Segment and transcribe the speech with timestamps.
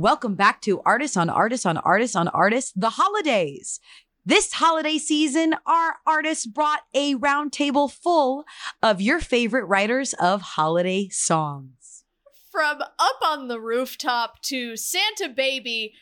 [0.00, 3.80] Welcome back to Artists on Artists on Artists on Artists, the holidays.
[4.24, 8.46] This holiday season, our artists brought a roundtable full
[8.82, 12.04] of your favorite writers of holiday songs.
[12.50, 15.92] From Up on the Rooftop to Santa Baby,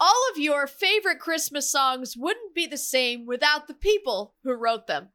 [0.00, 4.88] all of your favorite Christmas songs wouldn't be the same without the people who wrote
[4.88, 5.10] them.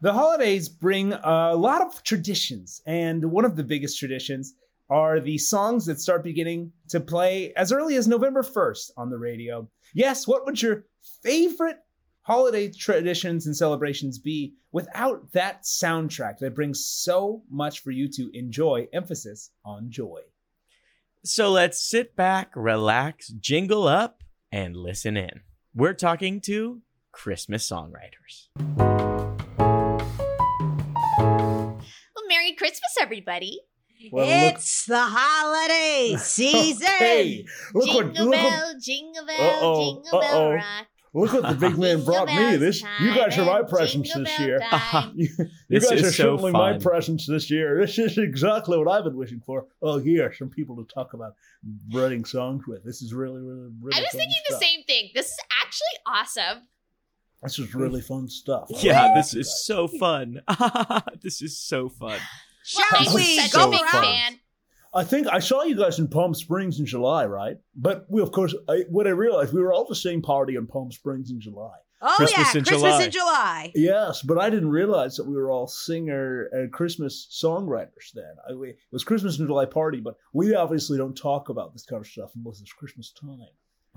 [0.00, 4.54] The holidays bring a lot of traditions, and one of the biggest traditions
[4.92, 9.16] are the songs that start beginning to play as early as November 1st on the
[9.16, 9.66] radio.
[9.94, 10.84] Yes, what would your
[11.22, 11.78] favorite
[12.20, 18.30] holiday traditions and celebrations be without that soundtrack that brings so much for you to
[18.34, 18.86] enjoy?
[18.92, 20.20] Emphasis on joy.
[21.24, 25.40] So let's sit back, relax, jingle up, and listen in.
[25.74, 26.82] We're talking to
[27.12, 28.48] Christmas songwriters.
[32.14, 33.62] Well, Merry Christmas, everybody.
[34.10, 36.86] Well, look- it's the holiday season.
[36.98, 40.54] Hey, look what, jingle look, what, bell, jingle bell, Uh-oh, jingle bell uh-oh.
[40.54, 40.86] rock.
[41.14, 42.56] look what the big man brought me.
[42.56, 44.60] This time you guys are my and presents jingle this bell year.
[44.70, 45.12] time.
[45.14, 46.80] You, you This guys are so certainly my fun.
[46.80, 47.80] presents this year.
[47.80, 49.66] This is exactly what I've been wishing for.
[49.82, 51.34] Oh, yeah, some people to talk about
[51.92, 52.82] writing songs with.
[52.84, 53.96] This is really, really, really.
[53.96, 55.10] I was fun thinking the same thing.
[55.14, 56.62] This is actually awesome.
[57.42, 58.68] This is really fun stuff.
[58.72, 59.64] I Yeah, like this is guys.
[59.66, 60.40] so fun.
[61.22, 62.20] this is so fun.
[62.64, 64.04] Shall well, I'm we such so big go fun.
[64.04, 64.14] around?
[64.14, 64.40] fan.
[64.94, 67.56] I think I saw you guys in Palm Springs in July, right?
[67.74, 70.66] But we, of course, I, what I realized we were all the same party in
[70.66, 71.76] Palm Springs in July.
[72.02, 73.04] Oh Christmas yeah, in Christmas July.
[73.04, 73.72] in July.
[73.76, 78.34] Yes, but I didn't realize that we were all singer and Christmas songwriters then.
[78.48, 81.86] I, we, it was Christmas in July party, but we obviously don't talk about this
[81.86, 83.46] kind of stuff unless it's Christmas time.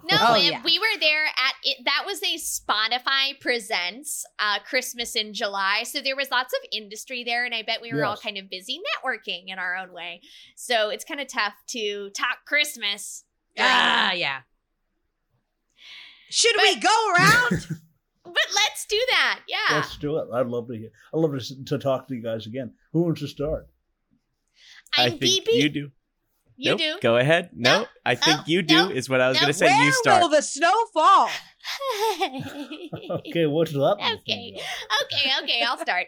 [0.03, 0.61] No, Oh, yeah.
[0.63, 1.77] we were there at it.
[1.85, 7.23] That was a Spotify presents uh, Christmas in July, so there was lots of industry
[7.23, 10.21] there, and I bet we were all kind of busy networking in our own way.
[10.55, 13.23] So it's kind of tough to talk Christmas.
[13.55, 14.41] during- Ah, yeah.
[16.29, 17.67] Should But- we go around?
[18.23, 19.39] but let's do that.
[19.47, 20.27] Yeah, Let's do it.
[20.33, 20.89] I'd love to hear.
[21.13, 22.73] I'd love to, to talk to you guys again.
[22.91, 23.67] Who wants to start?
[24.97, 25.53] I'm I think BB.
[25.53, 25.91] you do.
[26.57, 26.79] You nope.
[26.79, 26.97] do.
[27.01, 27.49] Go ahead.
[27.53, 29.41] No, No, I think no, you do no, is what I was no.
[29.41, 29.65] going to say.
[29.67, 30.21] Where you start.
[30.21, 31.29] will the snow fall?
[33.27, 33.97] Okay, what's up?
[33.99, 34.59] Okay.
[35.03, 36.07] okay, okay, I'll start.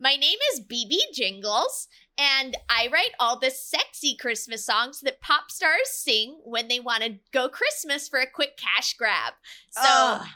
[0.00, 5.50] My name is BB Jingles, and I write all the sexy Christmas songs that pop
[5.50, 9.34] stars sing when they want to go Christmas for a quick cash grab.
[9.70, 10.26] So Ugh.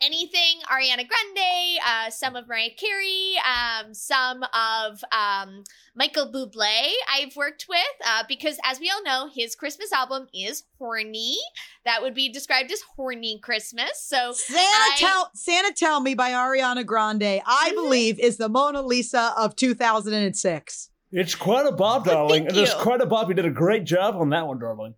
[0.00, 7.36] Anything Ariana Grande, uh, some of Mariah Carey, um, some of um, Michael Bublé I've
[7.36, 11.36] worked with uh, because, as we all know, his Christmas album is horny.
[11.84, 14.02] That would be described as horny Christmas.
[14.04, 17.74] So Santa I- tell Santa tell me by Ariana Grande, I Mhm.
[17.74, 20.90] believe is the Mona Lisa of 2006.
[21.12, 22.44] It's quite a bob, Well, darling.
[22.46, 23.28] thank It is quite a bob.
[23.28, 24.94] You did a great job on that one, darling.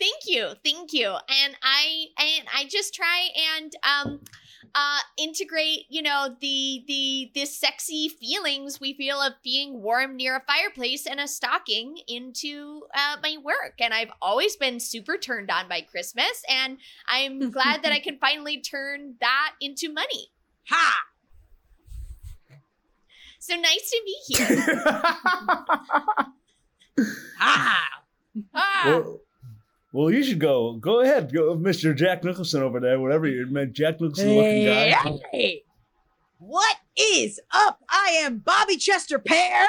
[0.00, 4.20] Thank you, thank you, and I and I just try and um
[4.74, 10.36] uh integrate you know the the the sexy feelings we feel of being warm near
[10.36, 13.74] a fireplace and a stocking into uh, my work.
[13.80, 18.18] And i've always been super turned on by christmas and i'm glad that i can
[18.18, 20.28] finally turn that into money.
[20.68, 20.96] Ha!
[23.38, 24.74] so nice to be here.
[27.38, 27.88] Ha!
[28.52, 29.20] Ah, well,
[29.92, 30.74] well, you should go.
[30.74, 31.96] Go ahead, go, Mr.
[31.96, 35.18] Jack Nicholson over there, whatever you meant, Jack Nicholson looking guy.
[35.32, 35.62] Hey!
[36.38, 37.80] What is up?
[37.88, 39.66] I am Bobby Chester Pear,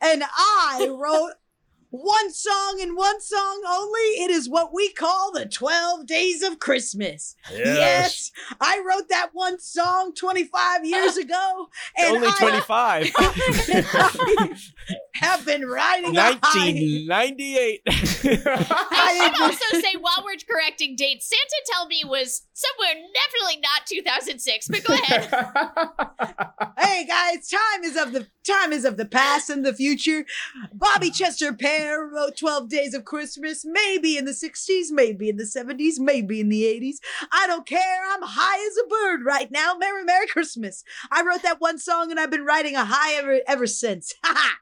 [0.00, 1.32] and I wrote
[1.90, 4.00] one song and one song only.
[4.22, 7.34] It is what we call the 12 Days of Christmas.
[7.52, 8.30] Yes,
[8.60, 13.10] I wrote that one song 25 years ago, and Only I 25.
[15.14, 17.82] have been riding a 1998.
[17.86, 23.60] I I should also say, while we're correcting dates, Santa tell me was somewhere definitely
[23.60, 24.68] not 2006.
[24.68, 25.28] But go ahead.
[26.78, 30.24] hey guys, time is of the time is of the past and the future.
[30.72, 31.14] Bobby ah.
[31.14, 35.98] Chester Pear wrote 12 Days of Christmas, maybe in the 60s, maybe in the 70s,
[35.98, 36.96] maybe in the 80s.
[37.32, 38.02] I don't care.
[38.12, 39.74] I'm high as a bird right now.
[39.78, 40.84] Merry Merry Christmas.
[41.10, 44.14] I wrote that one song and I've been writing a high ever ever since.
[44.24, 44.58] Ha ha.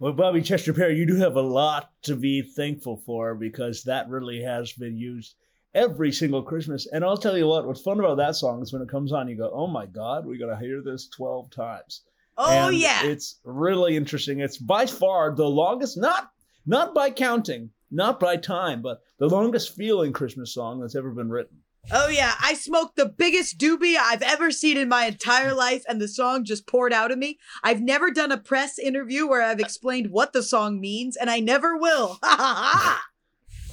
[0.00, 4.08] Well, Bobby Chester Perry, you do have a lot to be thankful for because that
[4.08, 5.34] really has been used
[5.74, 6.86] every single Christmas.
[6.92, 9.28] And I'll tell you what, what's fun about that song is when it comes on,
[9.28, 12.02] you go, oh my God, we got to hear this 12 times.
[12.38, 13.04] Oh And yeah.
[13.04, 14.40] It's really interesting.
[14.40, 16.30] It's by far the longest, not
[16.64, 21.30] not by counting, not by time, but the longest feeling Christmas song that's ever been
[21.30, 21.58] written.
[21.90, 26.00] Oh yeah, I smoked the biggest doobie I've ever seen in my entire life, and
[26.00, 27.38] the song just poured out of me.
[27.64, 31.40] I've never done a press interview where I've explained what the song means, and I
[31.40, 32.18] never will.
[32.22, 33.02] Ha ha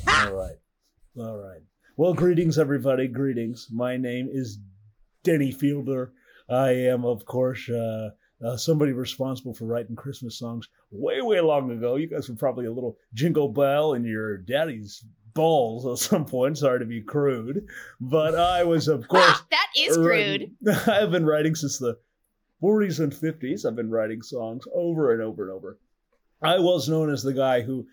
[0.07, 0.27] ha!
[0.27, 0.57] All right.
[1.17, 1.61] All right.
[1.97, 3.07] Well, greetings, everybody.
[3.07, 3.67] Greetings.
[3.71, 4.59] My name is
[5.23, 6.13] Denny Fielder.
[6.49, 8.11] I am, of course, uh,
[8.43, 11.95] uh, somebody responsible for writing Christmas songs way, way long ago.
[11.95, 15.03] You guys were probably a little jingle bell in your daddy's
[15.33, 16.57] balls at some point.
[16.57, 17.67] Sorry to be crude,
[18.01, 20.07] but I was, of course, that is crude.
[20.07, 20.55] writing-
[20.87, 21.97] I've been writing since the
[22.63, 23.65] 40s and 50s.
[23.65, 25.77] I've been writing songs over and over and over.
[26.41, 27.85] I was known as the guy who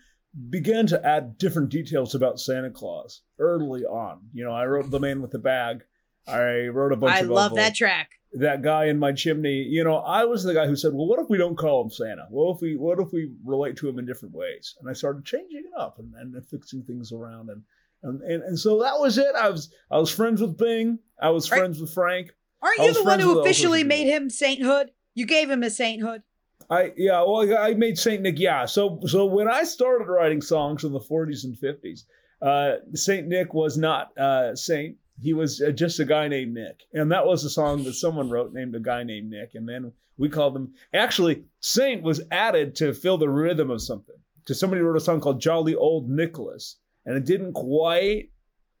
[0.49, 4.19] began to add different details about Santa Claus early on.
[4.33, 5.83] You know, I wrote The Man with the Bag.
[6.27, 8.09] I wrote a bunch I of love other- that track.
[8.33, 11.19] That guy in my chimney, you know, I was the guy who said, "Well, what
[11.19, 12.25] if we don't call him Santa?
[12.29, 15.25] What if we what if we relate to him in different ways?" And I started
[15.25, 17.61] changing it up and, and fixing things around, and,
[18.01, 19.35] and and and so that was it.
[19.35, 20.99] I was I was friends with Bing.
[21.21, 22.31] I was friends with Frank.
[22.61, 24.91] Aren't you the one who officially made him sainthood?
[25.13, 26.23] You gave him a sainthood.
[26.69, 28.39] I yeah, well, I made Saint Nick.
[28.39, 32.03] Yeah, so so when I started writing songs in the 40s and 50s,
[32.41, 34.97] uh, Saint Nick was not uh, Saint.
[35.21, 38.29] He was uh, just a guy named Nick, and that was a song that someone
[38.29, 40.73] wrote named a guy named Nick, and then we called him.
[40.93, 44.15] Actually, Saint was added to fill the rhythm of something.
[44.43, 48.29] Because somebody wrote a song called Jolly Old Nicholas, and it didn't quite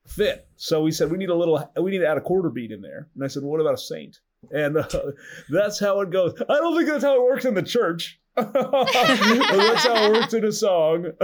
[0.05, 0.47] fit.
[0.57, 2.81] So we said we need a little, we need to add a quarter beat in
[2.81, 3.07] there.
[3.15, 4.19] And I said, what about a Saint?
[4.51, 4.87] And uh,
[5.49, 6.33] that's how it goes.
[6.41, 8.19] I don't think that's how it works in the church.
[8.35, 11.11] That's how it works in a song.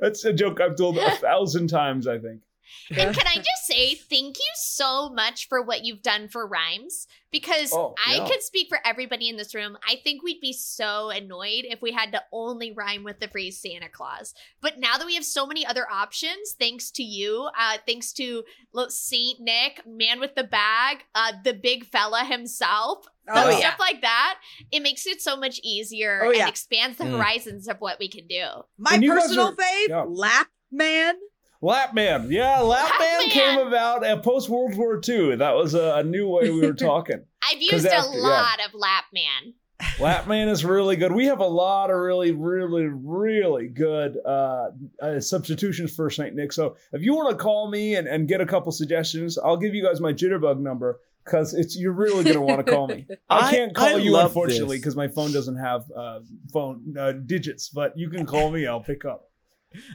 [0.00, 2.42] that's a joke I've told a thousand times, I think.
[2.90, 7.06] And can I just say thank you so much for what you've done for rhymes?
[7.32, 8.26] Because Oh, I yeah.
[8.28, 9.78] could speak for everybody in this room.
[9.88, 13.56] I think we'd be so annoyed if we had to only rhyme with the phrase
[13.60, 14.34] Santa Claus.
[14.60, 18.42] But now that we have so many other options, thanks to you, uh, thanks to
[18.72, 23.74] lo- Saint Nick, Man with the Bag, uh, the big fella himself, Oh, stuff yeah.
[23.78, 24.40] like that,
[24.72, 26.40] it makes it so much easier Oh, yeah.
[26.40, 27.16] and expands the Mm.
[27.16, 28.44] horizons of what we can do.
[28.76, 30.02] My And you guys personal are- fave, yeah.
[30.08, 31.14] Lap Man.
[31.62, 32.28] Lap Man.
[32.30, 33.28] Yeah, Lap, Lap Man, Man.
[33.30, 35.36] came about at post World War II.
[35.36, 37.22] That was a, a new way we were talking.
[37.42, 38.22] I've used a after- yeah.
[38.22, 39.54] lot of Lapman.
[39.98, 41.12] Lapman is really good.
[41.12, 44.70] We have a lot of really, really, really good uh,
[45.02, 46.34] uh, substitutions for St.
[46.34, 46.52] Nick.
[46.52, 49.74] So if you want to call me and, and get a couple suggestions, I'll give
[49.74, 53.06] you guys my Jitterbug number because it's you're really going to want to call me.
[53.30, 56.20] I I- can't call I you unfortunately because my phone doesn't have uh,
[56.52, 58.66] phone uh, digits, but you can call me.
[58.66, 59.29] I'll pick up.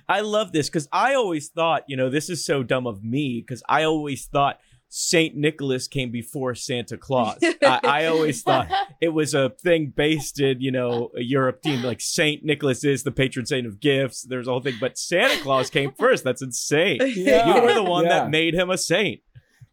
[0.07, 3.43] I love this because I always thought, you know, this is so dumb of me
[3.45, 7.37] because I always thought Saint Nicholas came before Santa Claus.
[7.43, 8.69] I, I always thought
[9.01, 13.11] it was a thing based in, you know, a Team like Saint Nicholas is the
[13.11, 14.21] patron saint of gifts.
[14.21, 16.23] There's a whole thing, but Santa Claus came first.
[16.23, 16.99] That's insane.
[17.15, 17.55] Yeah.
[17.55, 18.19] You were the one Yeah.
[18.19, 19.21] that made him a saint.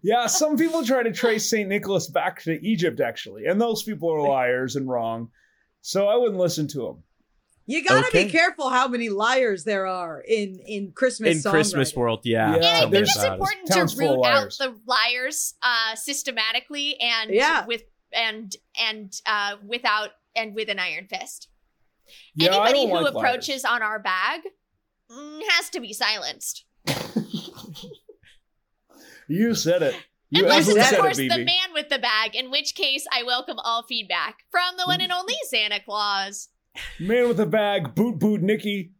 [0.02, 1.68] Yeah, some people try to trace St.
[1.68, 5.28] Nicholas back to Egypt, actually, and those people are liars and wrong.
[5.82, 7.02] So I wouldn't listen to them.
[7.66, 8.24] You gotta Okay.
[8.24, 12.50] be careful how many liars there are in in Christmas in Christmas world, yeah.
[12.50, 13.32] Yeah, And I think it's there's- about it.
[13.34, 17.64] important Town's to full root out the liars uh, systematically and Yeah.
[17.66, 21.48] with and and uh, without and with an iron fist.
[22.34, 23.16] Yeah, Anybody who like liars.
[23.16, 24.40] approaches on our bag
[25.10, 26.64] mm, has to be silenced.
[29.28, 29.94] You said it.
[30.30, 31.44] You Unless it's said of it, course the BB.
[31.44, 35.12] man with the bag, in which case I welcome all feedback from the one and
[35.12, 36.48] only Santa Claus.
[36.98, 38.92] Man with a bag, boot boot Nicky,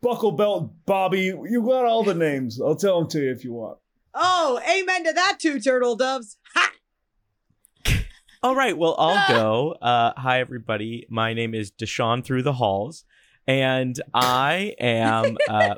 [0.00, 1.20] buckle belt Bobby.
[1.22, 2.60] You got all the names.
[2.60, 3.78] I'll tell them to you if you want.
[4.14, 6.36] Oh, amen to that, two turtle doves.
[6.54, 6.70] Ha!
[8.42, 8.76] All right.
[8.76, 9.72] Well, I'll go.
[9.80, 11.06] Uh, hi, everybody.
[11.08, 13.04] My name is Deshaun Through the Halls,
[13.46, 15.76] and I am uh,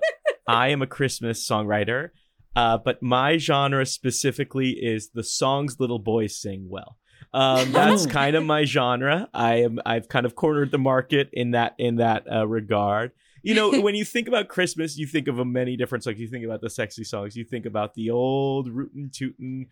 [0.48, 2.10] I am a Christmas songwriter.
[2.56, 6.96] Uh, but my genre specifically is the songs little boys sing well.
[7.36, 8.08] Um, that's Oh.
[8.10, 9.28] kind of my genre.
[9.34, 13.12] I am I've kind of cornered the market in that in that uh, regard.
[13.42, 16.18] You know, when you think about Christmas, you think of a many different songs.
[16.18, 17.36] You think about the sexy songs.
[17.36, 19.66] You think about the old rootin' tootin'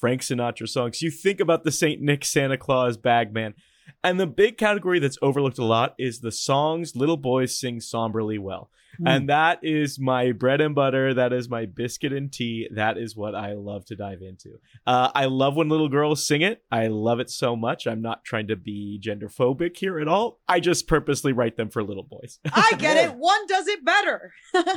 [0.00, 1.00] Frank Sinatra songs.
[1.00, 3.54] You think about the Saint Nick Santa Claus Bagman.
[4.02, 8.38] And the big category that's overlooked a lot is the songs little boys sing somberly
[8.38, 8.70] well.
[8.98, 9.08] Hmm.
[9.08, 11.12] And that is my bread and butter.
[11.12, 12.68] That is my biscuit and tea.
[12.72, 14.58] That is what I love to dive into.
[14.86, 16.62] Uh, I love when little girls sing it.
[16.70, 17.86] I love it so much.
[17.86, 20.40] I'm not trying to be gender phobic here at all.
[20.48, 22.38] I just purposely write them for little boys.
[22.52, 23.14] I get it.
[23.16, 24.32] One does it better.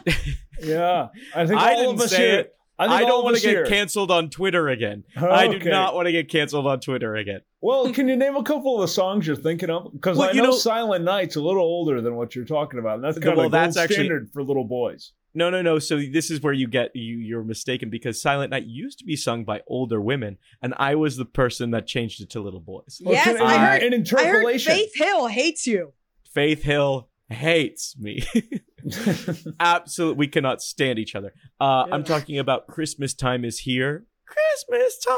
[0.62, 2.46] Yeah, I think I all didn't of us say here.
[2.80, 2.90] It.
[2.90, 3.66] I, I, don't want to get here.
[3.66, 5.04] canceled on Twitter again.
[5.18, 7.42] I do not want to get canceled on Twitter again.
[7.62, 9.92] Well, can you name a couple of the songs you're thinking of?
[9.92, 12.80] Because Well, I you know, know- Silent Night's a little older than what you're talking
[12.80, 15.12] about, and that's kind Well, of that's gold actually- standard for little boys.
[15.36, 15.78] No, no, no.
[15.78, 19.16] So this is where you get you you're mistaken because Silent Night used to be
[19.16, 23.00] sung by older women, and I was the person that changed it to little boys.
[23.04, 24.74] Well, Yes, can- I in- heard- in I heard interpolation.
[24.74, 25.94] Faith Hill hates you.
[26.34, 28.24] Faith Hill, hates me.
[29.60, 31.34] Absolutely, we cannot stand each other.
[31.60, 34.06] Uh, I'm talking about Christmas time is here.
[34.26, 35.16] Christmas time.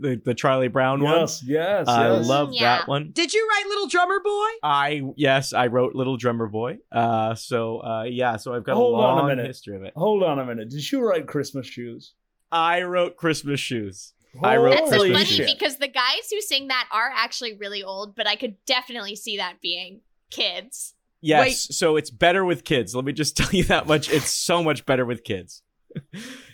[0.00, 1.20] The, the Charlie Brown one.
[1.20, 2.78] yes, yes, I love Yeah.
[2.78, 3.12] that one.
[3.12, 4.48] Did you write Little Drummer Boy?
[4.64, 6.78] I yes, I wrote Little Drummer Boy.
[6.90, 9.46] Uh, so uh, yeah, so I've got Hold a on a long minute.
[9.46, 9.92] history of it.
[9.94, 10.70] Hold on a minute.
[10.70, 12.14] Did you write Christmas shoes?
[12.50, 14.12] I wrote Christmas shoes.
[14.42, 15.46] I wrote That's so funny shit.
[15.56, 19.36] because the guys who sing that are actually really old, but I could definitely see
[19.38, 20.94] that being kids.
[21.26, 21.54] Yes, Wait.
[21.56, 22.94] so it's better with kids.
[22.94, 24.10] Let me just tell you that much.
[24.10, 25.62] It's so much better with kids.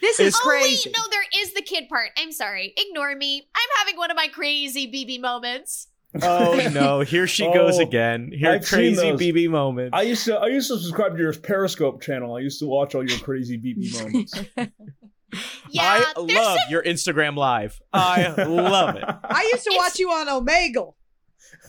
[0.01, 0.89] This is Oh crazy.
[0.89, 2.11] wait, no, there is the kid part.
[2.17, 2.73] I'm sorry.
[2.77, 3.43] Ignore me.
[3.57, 5.89] I'm having one of my crazy BB moments.
[6.23, 8.31] Oh no, here she goes Oh, again.
[8.33, 9.03] Here I've crazy.
[9.13, 9.91] BB moments.
[9.97, 12.37] I used to I used to subscribe to your Periscope channel.
[12.37, 14.33] I used to watch all your crazy BB moments.
[15.71, 17.81] Yeah, I there's love some your Instagram live.
[17.93, 19.05] I love it.
[19.07, 20.95] I used to It's- watch you on Omegle.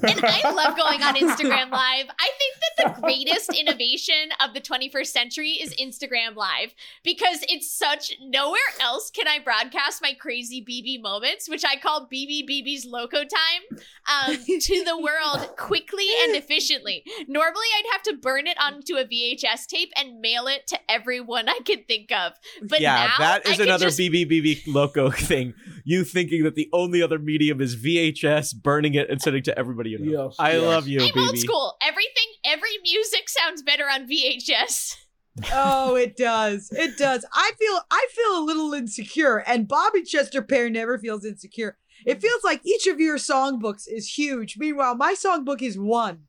[0.02, 2.06] And I love going on Instagram Live.
[2.20, 6.74] I think that the greatest innovation of the 21st century is Instagram Live
[7.04, 12.08] because it's such nowhere else can I broadcast my crazy BB moments, which I call
[12.08, 17.04] BB BB's Loco Time, um, to the world quickly and efficiently.
[17.28, 21.48] Normally, I'd have to burn it onto a VHS tape and mail it to everyone
[21.50, 22.34] I could think of.
[22.62, 25.54] But yeah, that I another just BB BB loco thing.
[25.84, 29.92] You thinking that the only other medium is VHS, burning it and sending to everybody
[29.92, 30.26] you know.
[30.28, 30.62] Yes, I yes.
[30.62, 31.76] love you, I'm old school.
[31.82, 34.96] Everything, every music sounds better on VHS.
[35.52, 36.70] Oh, it does.
[36.72, 37.26] It does.
[37.34, 41.76] I feel I feel a little insecure, and Bobby Chester Pear never feels insecure.
[42.06, 44.58] It feels like each of your songbooks is huge.
[44.60, 46.26] Meanwhile, my songbook is one.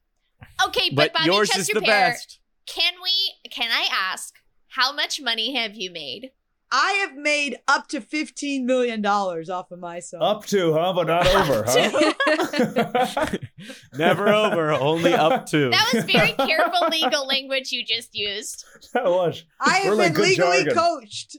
[0.67, 2.39] Okay, but, But Bobby yours Chester is the Pear, best.
[2.67, 3.51] can we?
[3.51, 4.37] Can I ask
[4.69, 6.31] how much money have you made?
[6.77, 10.23] I have made up to fifteen million dollars off of my song.
[10.23, 10.93] Up to, huh?
[10.93, 13.27] But not over, huh?
[13.97, 15.71] Never over, only up to.
[15.71, 18.65] That was very careful legal language you just used.
[18.93, 19.45] that was.
[19.61, 20.75] I have Really been legally jargon.
[20.75, 21.37] coached.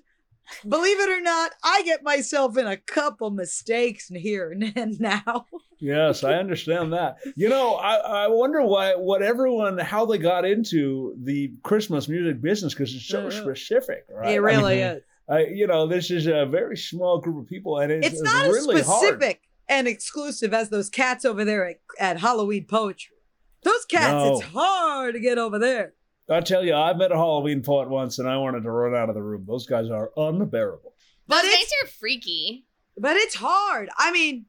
[0.66, 5.48] Believe it or not, I get myself in a couple mistakes here and now.
[5.80, 7.18] Yes, I understand that.
[7.36, 12.42] You know, I, I wonder why, what everyone, how they got into the Christmas music
[12.42, 13.42] business because it's so mm-hmm.
[13.42, 14.36] specific, right?
[14.36, 15.04] It really I mean, is.
[15.28, 18.46] I, you know, this is a very small group of people, and it's, It's not
[18.48, 23.16] really as specific and exclusive as those cats over there at, at Halloween Poetry.
[23.64, 24.34] Those cats, No.
[24.38, 25.94] it's hard to get over there.
[26.30, 29.10] I tell you, I've met a Halloween poet once, and I wanted to run out
[29.10, 29.46] of the room.
[29.48, 30.94] Those guys are unbearable.
[31.28, 32.66] But Those it's guys are freaky.
[32.98, 33.90] but it's hard.
[33.98, 34.46] I mean,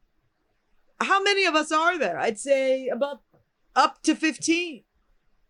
[1.01, 2.19] how many of us are there?
[2.19, 3.23] I'd say about
[3.75, 4.85] up to fifteen.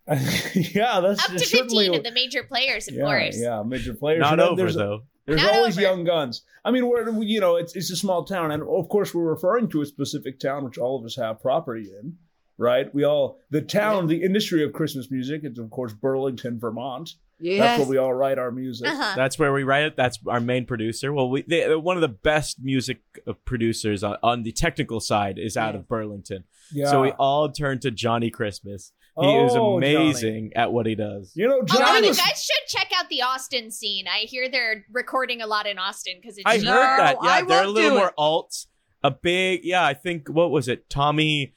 [0.09, 3.37] yeah, that's Up to certainly 15 of the major players, of yeah, course.
[3.41, 4.21] yeah, major players.
[4.21, 5.03] Not You know, over there's, though.
[5.27, 5.83] There's Not always over.
[5.83, 6.43] young guns.
[6.65, 9.69] I mean, we're you know, it's it's a small town, and of course, we're referring
[9.71, 12.17] to a specific town which all of us have property in,
[12.59, 12.93] right?
[12.95, 15.41] We all the town, the industry of Christmas music.
[15.45, 17.15] It's of course Burlington, Vermont.
[17.39, 17.79] Yeah, that's Yes.
[17.81, 18.87] where we all write our music.
[18.89, 19.13] Uh-huh.
[19.15, 19.95] That's where we write it.
[19.97, 21.13] That's our main producer.
[21.13, 25.39] Well, we they, one of the best music uh, producers on, on the technical side
[25.39, 25.81] is out Yeah.
[25.81, 26.45] of Burlington.
[26.73, 26.91] Yeah.
[26.91, 28.93] So we all turn to Johnny Christmas.
[29.19, 31.33] He is Oh, amazing at what he does.
[31.35, 34.07] You know, Although Johnny you guys should check out the Austin scene.
[34.07, 37.17] I hear they're recording a lot in Austin because it's I No, heard that.
[37.23, 38.15] Yeah, I they're a little more it.
[38.19, 38.67] alt.
[39.03, 39.85] A big, yeah.
[39.87, 40.91] I think what was it?
[40.91, 41.55] Tommy,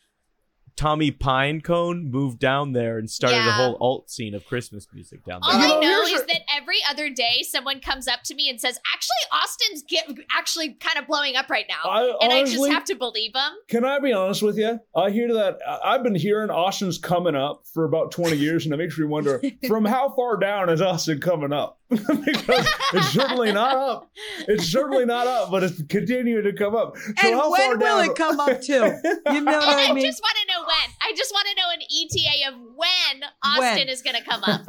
[0.80, 5.42] Tommy Pinecone moved down there and started a whole alt scene of Christmas music down
[5.44, 5.68] All there.
[5.68, 8.50] You I know, know is a- that every other day someone comes up to me
[8.50, 12.46] and says, "Actually, Austin's get actually kind of blowing up right now," I- and I
[12.46, 13.52] just have to believe them.
[13.68, 14.80] Can I be honest with you?
[14.96, 15.58] I hear that.
[15.68, 19.06] I- I've been hearing Austin's coming up for about 20 years, and it makes me
[19.06, 21.79] wonder from how far down is Austin coming up?
[22.26, 24.12] because it's certainly not up.
[24.48, 26.96] It's certainly not up, but it's continuing to come up.
[26.98, 28.06] So and how when far will down?
[28.12, 29.20] it come up to?
[29.34, 30.06] You know what I I mean?
[30.06, 30.90] just want to know when.
[31.02, 33.90] I just want to know an ETA of when Austin When.
[33.90, 34.66] is going to come up.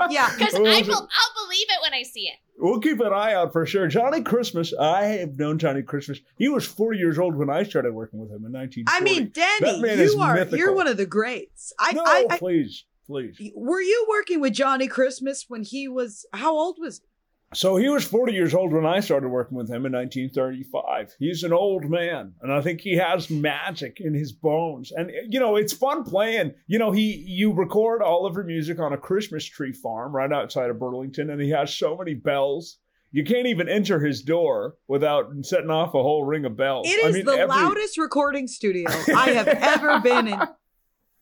[0.10, 0.30] Yeah.
[0.38, 2.36] Because I will, I'll believe it when I see it.
[2.56, 3.86] We'll keep an eye out for sure.
[3.88, 4.72] Johnny Christmas.
[4.74, 6.18] I have known Johnny Christmas.
[6.38, 8.84] He was 40 years old when I started working with him in 1940.
[8.86, 10.58] I mean, That Danny, you are mythical.
[10.58, 11.72] you're one of the greats.
[11.78, 13.40] I, no, I, I please, please.
[13.56, 17.08] were you working with Johnny Christmas when he was how old was he?
[17.54, 21.16] So he was 40 years old when I started working with him in 1935.
[21.18, 24.92] He's an old man, and I think he has magic in his bones.
[24.92, 26.52] And eh, you know, it's fun playing.
[26.66, 30.30] You know, he you record all of your music on a Christmas tree farm right
[30.30, 32.78] outside of Burlington, and he has so many bells.
[33.12, 36.86] You can't even enter his door without setting off a whole ring of bells.
[36.86, 40.40] It I mean, the every- loudest recording studio I have ever been in.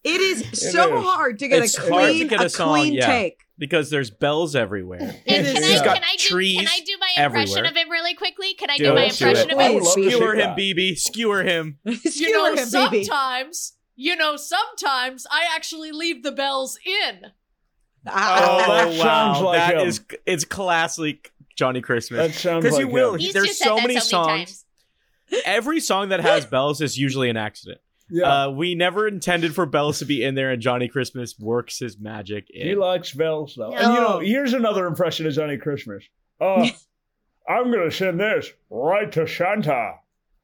[0.07, 1.05] It is so is.
[1.05, 3.07] hard to get It's a hard to clean, get a a song, clean yeah.
[3.07, 3.45] take.
[3.59, 5.01] because there's bells everywhere.
[5.01, 5.65] And It can, is.
[5.65, 7.65] I, He's can, got I do, trees can I do my impression everywhere.
[7.71, 8.55] of him really quickly?
[8.55, 9.55] Can I Do do, my it, do impression it.
[9.55, 9.75] of him?
[9.75, 10.51] would love Skewer him.
[10.57, 10.99] BB.
[10.99, 11.79] Skewer him.
[12.05, 13.05] Skewer him, baby.
[13.05, 17.27] sometimes You know, sometimes I actually leave the bells in.
[18.07, 19.89] Ah, oh, that sounds like that him.
[19.89, 22.19] is- it's classic Johnny Christmas.
[22.19, 22.43] That Christmas.
[22.43, 23.15] sounds Because like you will.
[23.15, 24.65] He's There's just so said that many so many songs.
[25.33, 25.43] times.
[25.45, 27.81] Every song that has bells is usually an accident.
[28.11, 28.45] Yeah.
[28.45, 31.99] Uh, we never intended for bells to be in there, and Johnny Christmas works his
[31.99, 32.69] magic in.
[32.69, 33.73] He likes bells though.
[33.75, 36.05] And you know, here's another impression of Johnny Christmas.
[36.41, 36.69] Uh,
[37.49, 39.95] I'm gonna send this right to Santa.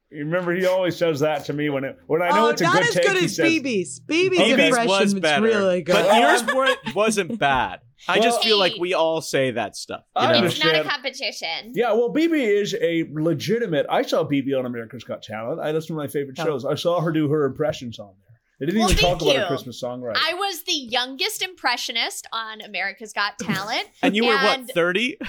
[0.09, 2.61] You remember he always says that to me when it when I know oh, it's
[2.61, 3.07] a not good as take.
[3.07, 3.99] good he as says, BB's.
[4.01, 4.51] BB's Okay.
[4.51, 5.93] BB's impression was was better, really good.
[5.93, 7.79] but yours wasn't bad.
[8.07, 10.03] I just feel like we all say that stuff.
[10.19, 10.43] You know?
[10.45, 11.71] It's not a competition.
[11.73, 13.85] Yeah, well, BB is a legitimate.
[13.89, 15.59] I saw BB on America's Got Talent.
[15.61, 16.45] I, that's one of my favorite Oh.
[16.45, 16.65] shows.
[16.65, 18.39] I saw her do her impressions on there.
[18.59, 19.47] They didn't Well, even talk thank about her you.
[19.47, 20.17] Christmas songwriting.
[20.17, 23.85] I was the youngest impressionist on America's Got Talent.
[24.01, 25.17] And you were what, 30?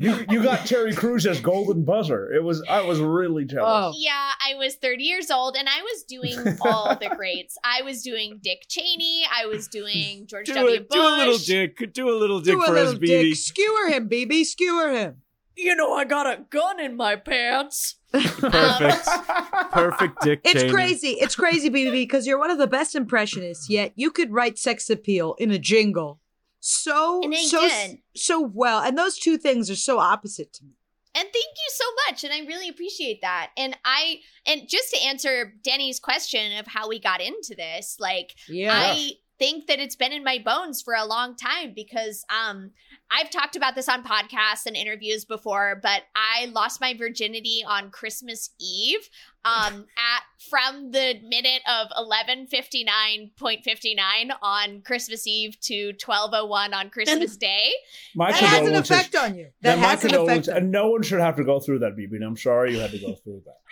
[0.00, 2.32] you you got Terry Crews as Golden Buzzer.
[2.32, 3.68] It was I was really jealous.
[3.68, 3.92] Oh.
[3.96, 7.56] Yeah, I was 30 years old and I was doing all the greats.
[7.64, 9.24] I was doing Dick Cheney.
[9.32, 10.76] I was doing George Do, W.
[10.76, 10.88] a, Bush.
[10.90, 11.92] do a little dick.
[11.92, 13.26] Do a little dick Do a for little us, dick.
[13.26, 13.36] BB.
[13.36, 14.44] Skewer him, BB.
[14.44, 15.16] Skewer him.
[15.56, 17.96] You know, I got a gun in my pants.
[18.12, 19.06] Perfect.
[19.08, 20.72] Um, Perfect Dick It's Cheney.
[20.72, 21.08] crazy.
[21.20, 23.68] It's crazy, BB, because you're one of the best impressionists.
[23.68, 26.19] Yet you could write sex appeal in a jingle
[26.60, 27.98] so so did.
[28.14, 30.72] so well, and those two things are so opposite to me.
[31.12, 32.24] And thank you so much.
[32.24, 33.50] And I really appreciate that.
[33.56, 38.36] And I, and just to answer Denny's question of how we got into this, like,
[38.48, 38.70] Yeah.
[38.72, 42.70] I think that it's been in my bones for a long time because um
[43.10, 47.90] I've talked about this on podcasts and interviews before, but I lost my virginity on
[47.90, 49.08] Christmas Eve
[49.44, 57.72] um at from the minute of 11:59.59 on Christmas Eve to 12:01 on Christmas Day.
[58.14, 59.50] my that has an effect on you.
[59.62, 62.16] That has an effect And no one should have to go through that, BB.
[62.16, 63.56] And I'm sorry you had to go through that.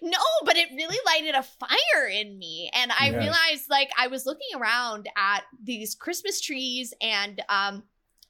[0.00, 2.70] No, but it really lighted a fire in me.
[2.72, 3.18] And I Yes.
[3.18, 7.82] realized like I was looking around at these Christmas trees and um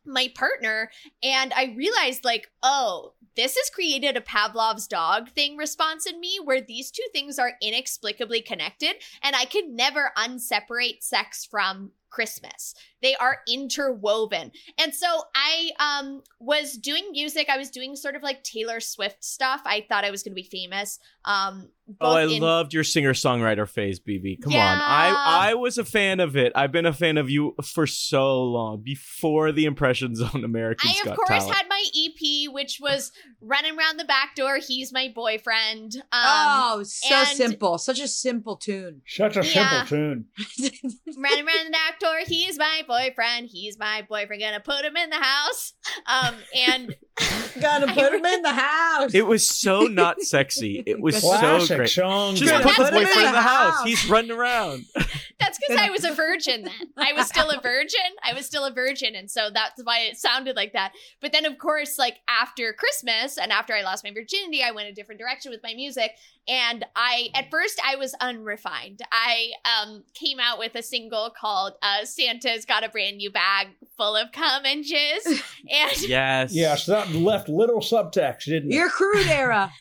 [0.07, 0.91] my partner
[1.23, 6.39] and I realized like, oh, this has created a Pavlov's dog thing response in me
[6.43, 12.75] where these two things are inexplicably connected and I can never unseparate sex from Christmas.
[13.03, 14.51] They are interwoven.
[14.79, 17.49] And so I um was doing music.
[17.51, 19.61] I was doing sort of like Taylor Swift stuff.
[19.65, 20.99] I thought I was going to be famous.
[21.25, 21.69] Um
[22.01, 24.43] Oh, I in- loved your singer songwriter phase, BB.
[24.43, 24.59] Come on.
[24.59, 26.51] I I was a fan of it.
[26.57, 30.99] I've been a fan of you for so long before the Impressions on Americans I
[31.01, 31.55] of Got course Talent.
[31.55, 34.59] had my EP, which was running around the back door.
[34.67, 35.95] He's my boyfriend.
[35.97, 37.79] Um, oh, so and- simple.
[37.79, 39.03] Such a simple tune.
[39.07, 39.85] Such a Yeah.
[39.85, 40.25] simple tune.
[41.17, 42.19] running around the back door.
[42.27, 43.49] He's my boyfriend.
[43.51, 44.43] He's my boyfriend.
[44.43, 45.73] Gonna put him in the house.
[46.07, 46.95] Um, and
[47.61, 49.15] gonna put him in the house.
[49.15, 50.83] It was so not sexy.
[50.87, 51.91] It was so Classic great.
[51.91, 52.35] song.
[52.35, 53.77] Just Well, put the that's what boyfriend in the house.
[53.77, 53.85] house.
[53.87, 54.85] He's running around.
[55.41, 56.73] that's because I was a virgin then.
[56.97, 58.01] I was still a virgin.
[58.25, 60.93] I was still a virgin, and so that's why it sounded like that.
[61.21, 64.89] But then, of course, like after Christmas and after I lost my virginity, I went
[64.89, 66.13] a different direction with my music.
[66.49, 69.01] And I, at first, I was unrefined.
[69.13, 73.69] I um came out with a single called uh, "Santa's Got a Brand New Bag
[73.97, 75.27] Full of Cum and Jizz,"
[75.71, 76.55] and Yes.
[76.55, 78.75] Yes, that left little subtext, didn't it?
[78.75, 79.73] Your crude era.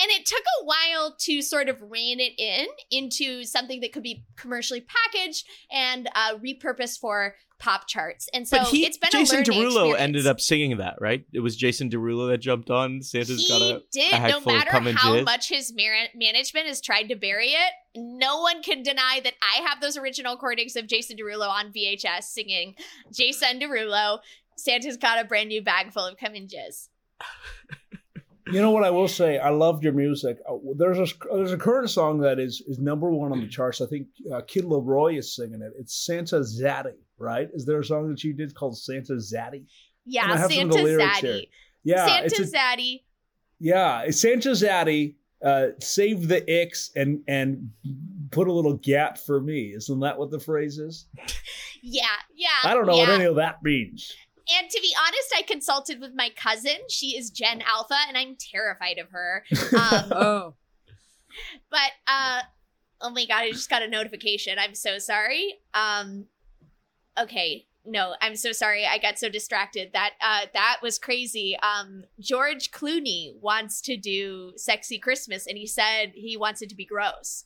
[0.00, 4.02] And it took a while to sort of rein it in into something that could
[4.02, 8.28] be commercially packaged and uh, repurposed for pop charts.
[8.32, 10.00] And so but he, it's been Jason a Derulo experience.
[10.00, 11.24] ended up singing that, right?
[11.32, 13.02] It was Jason Derulo that jumped on.
[13.02, 13.82] Santa's he got a.
[13.90, 17.72] did, a no matter how much his mar- management has tried to bury it.
[17.96, 22.24] No one can deny that I have those original recordings of Jason Derulo on VHS
[22.24, 22.74] singing
[23.12, 24.18] Jason Derulo.
[24.56, 26.88] Santa's got a brand new bag full of cum and jizz.
[28.50, 29.38] You know what I will say?
[29.38, 30.38] I loved your music.
[30.48, 33.80] Uh, there's a there's a current song that is is number one on the charts.
[33.80, 35.72] I think uh, Kid Laroi is singing it.
[35.78, 37.48] It's Santa Zaddy, right?
[37.52, 39.52] Is there a song that you did called Santa Zaddy?
[39.54, 39.66] And
[40.06, 41.32] Yeah, have some of Santa the lyrics here.
[41.32, 41.48] Zaddy.
[41.84, 43.02] Yeah, Santa it's a, Zaddy.
[43.58, 45.14] yeah, it's Santa Zaddy.
[45.44, 47.70] Uh, save the icks and and
[48.30, 49.72] put a little gap for me.
[49.76, 51.06] Isn't that what the phrase is?
[51.82, 52.48] Yeah, yeah.
[52.64, 53.02] I don't know yeah.
[53.02, 54.12] what any of that means.
[54.56, 56.76] And to be honest, I consulted with my cousin.
[56.88, 59.44] She is Gen Alpha, and I'm terrified of her.
[59.76, 60.54] Um, Oh.
[61.70, 62.40] but uh,
[63.00, 64.58] oh my god, I just got a notification.
[64.58, 65.54] I'm so sorry.
[65.74, 66.26] Um,
[67.18, 68.86] okay, no, I'm so sorry.
[68.86, 69.90] I got so distracted.
[69.92, 71.56] That uh, that was crazy.
[71.62, 76.74] Um, George Clooney wants to do "Sexy Christmas," and he said he wants it to
[76.74, 77.44] be gross.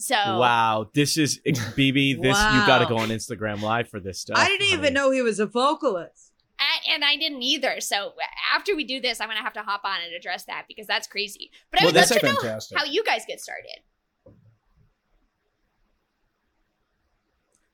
[0.00, 2.22] So Wow, this is BB.
[2.22, 4.38] This you got to go on Instagram Live for this stuff.
[4.38, 6.27] I didn't even know he was a vocalist.
[6.58, 7.80] I, and I didn't either.
[7.80, 8.12] So
[8.54, 11.06] after we do this, I'm gonna have to hop on and address that because that's
[11.06, 11.50] crazy.
[11.70, 13.80] But I Well, would love that's to know how you guys get started.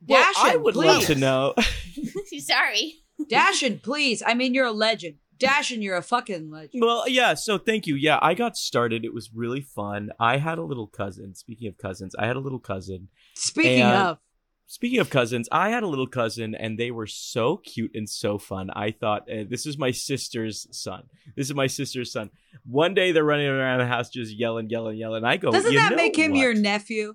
[0.07, 0.87] Well, Dashin, I would please.
[0.87, 1.55] love to know.
[2.39, 2.95] Sorry.
[3.31, 4.23] Dashin, please.
[4.27, 5.17] I mean, you're a legend.
[5.39, 6.83] Dashin, you're a fucking legend.
[6.85, 7.97] Well, yeah, so thank you.
[7.97, 9.05] Yeah, I got started.
[9.05, 10.11] It was really fun.
[10.21, 11.35] I had a little cousin.
[11.35, 13.09] Speaking of cousins, I had a little cousin.
[13.35, 14.19] Speaking And- of,
[14.67, 18.39] Speaking of cousins, I had a little cousin and they were so cute and so
[18.39, 18.71] fun.
[18.71, 21.05] I thought, uh, this is my sister's son.
[21.37, 22.31] This is my sister's son.
[22.65, 25.23] One day they're running around the house just yelling, yelling, yelling.
[25.25, 26.41] I go, doesn't "You that know make him what?
[26.41, 27.15] your nephew?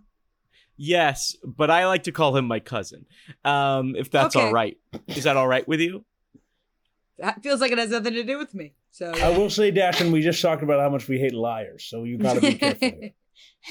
[0.77, 3.05] Yes, but I like to call him my cousin.
[3.43, 4.45] Um, if that's Okay.
[4.45, 4.77] all right.
[5.07, 6.05] Is that all right with you?
[7.17, 8.73] That feels like it has nothing to do with me.
[8.91, 12.03] So I will say, Dashin, we just talked about how much we hate liars, so
[12.05, 12.99] you got to be careful.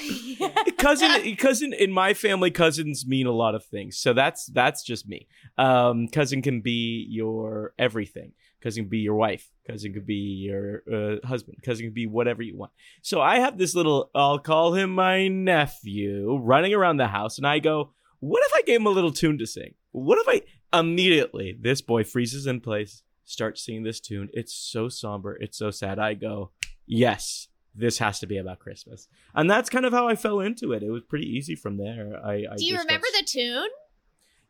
[0.78, 3.98] cousin cousin in my family cousins mean a lot of things.
[3.98, 5.28] So that's that's just me.
[5.56, 8.32] Um cousin can be your everything.
[8.62, 9.50] Cousin can be your wife.
[9.66, 11.58] Cousin could be your uh, husband.
[11.62, 12.72] Cousin can be whatever you want.
[13.02, 17.46] So i have this little i'll call him my nephew running around the house and
[17.46, 19.74] i go what if i gave him a little tune to sing?
[19.92, 24.28] What if i immediately this boy freezes in place starts singing this tune.
[24.32, 25.36] It's so somber.
[25.36, 25.98] It's so sad.
[25.98, 26.50] I go
[26.86, 30.72] yes this has to be about christmas and that's kind of how I fell into
[30.72, 30.82] it.
[30.82, 32.18] It was pretty easy from there.
[32.24, 33.68] I, I Do you remember got- the tune?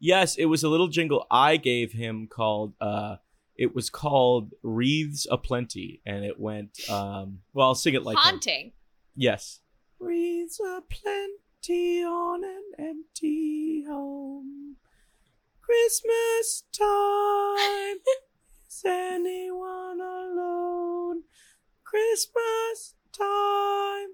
[0.00, 2.74] Yes, it was a little jingle I gave him called.
[2.81, 3.16] uh
[3.57, 6.78] It was called "Wreaths Aplenty," and it went.
[6.88, 8.22] um Well, I'll sing it like him.
[8.22, 8.72] Haunting.
[9.16, 9.61] Yes.
[9.98, 14.76] Wreaths aplenty on an empty home.
[15.61, 17.98] Christmas time.
[18.68, 21.22] Is anyone alone?
[21.85, 24.09] Christmas time.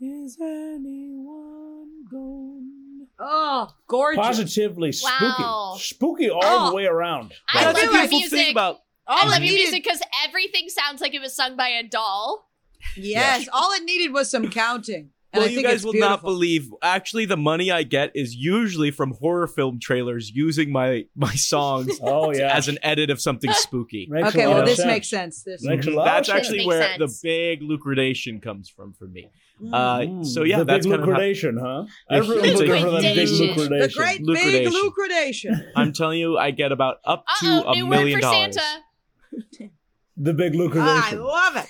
[0.00, 2.70] Is anyone gone?
[3.18, 4.20] oh, gorgeous.
[4.24, 5.24] Positively spooky.
[5.42, 5.76] Wow.
[5.78, 6.68] Spooky all Oh.
[6.70, 7.32] the way around.
[7.48, 8.38] I That's love the your beautiful music.
[8.38, 11.56] thing about All I it your needed- music because everything sounds like it was sung
[11.56, 12.50] by a doll.
[12.96, 15.10] Yes, all it needed was some counting.
[15.34, 16.10] And well, I you guys will beautiful.
[16.10, 16.72] not believe.
[16.80, 21.98] Actually, the money I get is usually from horror film trailers using my my songs
[22.02, 22.56] Oh yeah.
[22.56, 24.08] as an edit of something spooky.
[24.14, 24.86] Okay, well, this sense.
[24.86, 25.42] makes sense.
[25.42, 26.98] This Makes a That's actually Makes where sense.
[27.22, 29.28] the big lucradation comes from for me.
[29.60, 30.20] Mm.
[30.22, 31.84] Uh, so yeah, the that's big kind of how, huh?
[32.08, 33.46] The Everyone's looking for that big lucradation.
[33.48, 33.78] lucradation.
[33.80, 34.26] the great big
[34.68, 34.72] Lucradation.
[34.72, 35.72] lucradation.
[35.76, 38.22] I'm telling you, I get about up to Uh oh, a new word million for
[38.22, 38.56] dollars.
[38.56, 39.70] Santa.
[40.16, 41.02] The big lucratation.
[41.02, 41.66] I love it.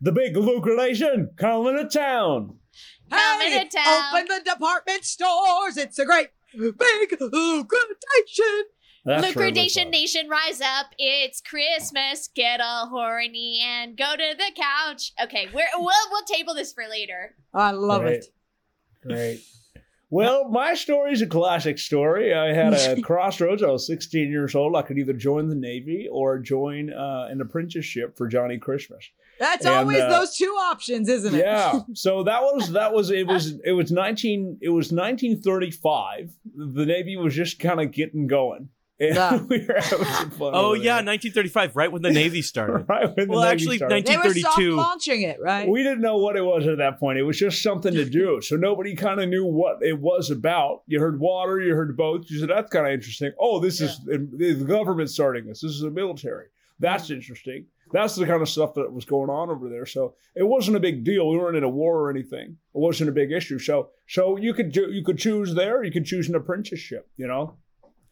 [0.00, 2.56] The big lucradation coming to town.
[3.10, 4.14] Coming Hey, to town.
[4.14, 5.76] Open the department stores.
[5.76, 8.64] It's a great big lucradation.
[9.04, 9.90] That's really Lucradation.
[9.90, 10.88] Nation, rise up!
[10.98, 12.28] It's Christmas.
[12.34, 15.12] Get all horny and go to the couch.
[15.22, 17.34] Okay, we're, we'll we'll table this for later.
[17.54, 18.24] I love Great.
[18.24, 18.26] it.
[19.02, 19.40] Great.
[20.10, 22.34] Well, my story is a classic story.
[22.34, 23.62] I had a crossroads.
[23.62, 24.74] I was 16 years old.
[24.76, 29.08] I could either join the Navy or join uh, an apprenticeship for Johnny Christmas.
[29.40, 31.38] That's And, always uh, those two options, isn't it?
[31.38, 31.80] Yeah.
[31.94, 36.32] So that was that was it was it was 19 it was 1935.
[36.54, 38.68] The Navy was just kind of getting going.
[38.98, 39.38] Yeah.
[39.48, 40.50] we were having some fun.
[40.54, 42.84] Oh yeah, 1935, right when the Navy started.
[42.86, 43.94] right when the Well, Navy actually, started.
[44.06, 44.76] 19 They were soft 1932.
[44.76, 45.66] launching it, right?
[45.68, 47.18] We didn't know what it was at that point.
[47.18, 48.42] It was just something to do.
[48.42, 50.82] So nobody kind of knew what it was about.
[50.86, 52.30] You heard water, you heard boats.
[52.30, 53.32] You said, that's kind of interesting.
[53.40, 55.62] Oh, this is the government starting this.
[55.62, 56.48] This is the military.
[56.78, 57.66] That's interesting.
[57.92, 59.86] That's the kind of stuff that was going on over there.
[59.86, 61.28] So it wasn't a big deal.
[61.28, 62.56] We weren't in a war or anything.
[62.74, 63.58] It wasn't a big issue.
[63.58, 65.82] So so you could you could choose there.
[65.82, 67.08] You could choose an apprenticeship.
[67.16, 67.56] You know,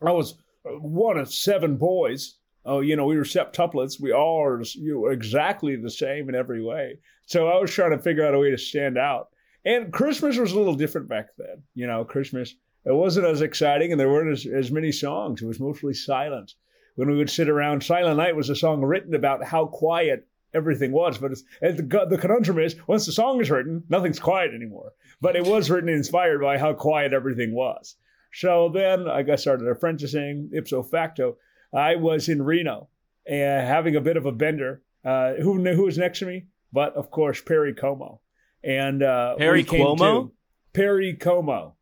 [0.02, 0.34] I was
[0.66, 2.36] uh, one of seven boys.
[2.64, 4.00] Oh, you know, we were septuplets.
[4.00, 6.98] We all are you know, exactly the same in every way.
[7.26, 9.28] So I was trying to figure out a way to stand out.
[9.64, 11.62] And Christmas was a little different back then.
[11.74, 15.42] You know, Christmas, it wasn't as exciting and there weren't as, as many songs.
[15.42, 16.56] It was mostly silence.
[16.98, 20.90] When we would sit around, Silent Night was a song written about how quiet everything
[20.90, 21.16] was.
[21.16, 24.94] But it's, and the, the conundrum is, once the song is written, nothing's quiet anymore.
[25.20, 27.94] But it was written inspired by how quiet everything was.
[28.32, 31.36] So then I got started apprenticing ipso facto.
[31.72, 32.88] I was in Reno
[33.24, 34.82] and having a bit of a bender.
[35.04, 36.46] Uh, who knew who was next to me?
[36.72, 38.20] But of course, Perry Como.
[38.64, 39.98] And uh, Perry we came Cuomo?
[39.98, 40.32] to-
[40.72, 41.76] Perry Como.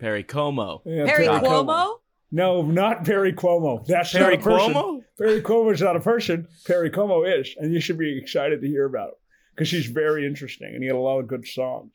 [0.00, 0.82] Perry Como.
[0.84, 2.00] Yeah, Harry Perry Cuomo?
[2.30, 3.84] No, not Perry Cuomo.
[3.86, 4.74] That's Perry not a person.
[4.74, 5.00] Cuomo?
[5.18, 6.46] Perry Cuomo is not a person.
[6.66, 9.18] Perry Como is, and you should be excited to hear about it
[9.54, 11.90] because she's very interesting, and he had a lot of good songs.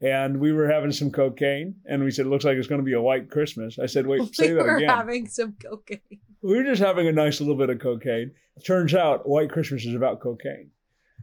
[0.00, 2.84] And we were having some cocaine, and we said, "It looks like it's going to
[2.84, 5.28] be a white Christmas." I said, "Wait, say that again." we that were again." having
[5.28, 6.00] some cocaine.
[6.42, 8.32] we were just having a nice little bit of cocaine.
[8.64, 10.70] Turns out, White Christmas is about cocaine.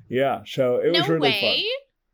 [0.09, 1.41] Yeah, so it was no really way.
[1.41, 1.63] fun.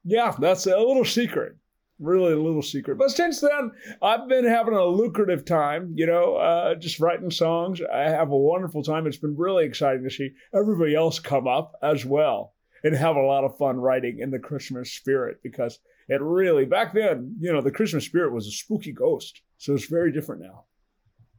[0.04, 1.56] Yeah, that's a little secret.
[2.00, 2.98] Really a little secret.
[2.98, 7.82] But since then, I've been having a lucrative time, you know, uh, just writing songs.
[7.82, 9.08] I have a wonderful time.
[9.08, 12.54] It's been really exciting to see everybody else come up as well
[12.84, 15.80] and have a lot of fun writing in the Christmas spirit because
[16.10, 19.42] it really, back then, you know, the Christmas spirit was a spooky ghost.
[19.58, 20.66] So it's very different now.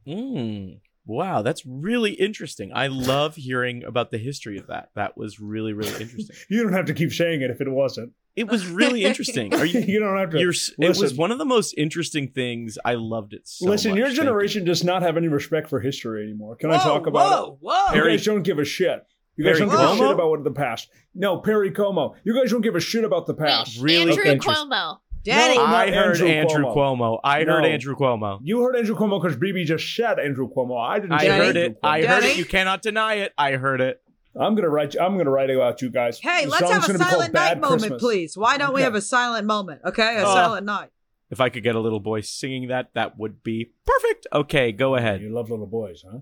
[0.07, 0.79] Mm.
[1.05, 2.71] Wow, that's really interesting.
[2.73, 4.89] I love hearing about the history of that.
[4.95, 6.35] That was really, really interesting.
[6.49, 8.11] You don't have to keep saying it if it wasn't.
[8.37, 9.53] It was really interesting.
[9.55, 9.79] Are you?
[9.87, 10.39] you don't have to.
[10.39, 12.77] You're, it was one of the most interesting things.
[12.85, 13.97] I loved it so Listen, much.
[13.97, 14.23] your Thank you.
[14.23, 16.55] generation does not have any respect for history anymore.
[16.55, 17.57] Can I talk about whoa, it?
[17.61, 17.95] Whoa, whoa!
[17.95, 19.03] You guys don't give a shit.
[19.37, 20.89] You guys Perry don't give a shit about what the past.
[21.15, 22.15] No, Perry Como.
[22.23, 23.79] You guys don't give a shit about the past.
[23.79, 24.69] Really Andrew interesting.
[24.69, 24.97] Cuomo.
[25.23, 25.57] Daddy.
[25.57, 26.97] No, I not heard Andrew Andrew, Cuomo.
[26.97, 27.19] Cuomo.
[27.23, 28.39] I heard Andrew Cuomo.
[28.43, 30.79] You heard Andrew Cuomo because BB just said Andrew Cuomo.
[30.79, 31.13] I didn't.
[31.13, 31.79] I heard Andrew it.
[31.83, 32.07] I Cuomo.
[32.07, 32.27] heard Daddy?
[32.33, 32.37] it.
[32.37, 33.33] You cannot deny it.
[33.37, 34.01] I heard it.
[34.39, 34.95] I'm gonna write.
[34.99, 36.19] I'm gonna write about you guys.
[36.19, 38.01] Hey, The let's have a gonna be called silent night Bad moment, Christmas.
[38.01, 38.37] please.
[38.37, 39.81] Why don't we have a silent moment?
[39.85, 40.33] Okay, a Oh.
[40.33, 40.89] silent night.
[41.29, 44.27] If I could get a little boy singing that, that would be perfect.
[44.31, 45.21] Okay, go oh, ahead.
[45.21, 46.19] You love little boys, huh?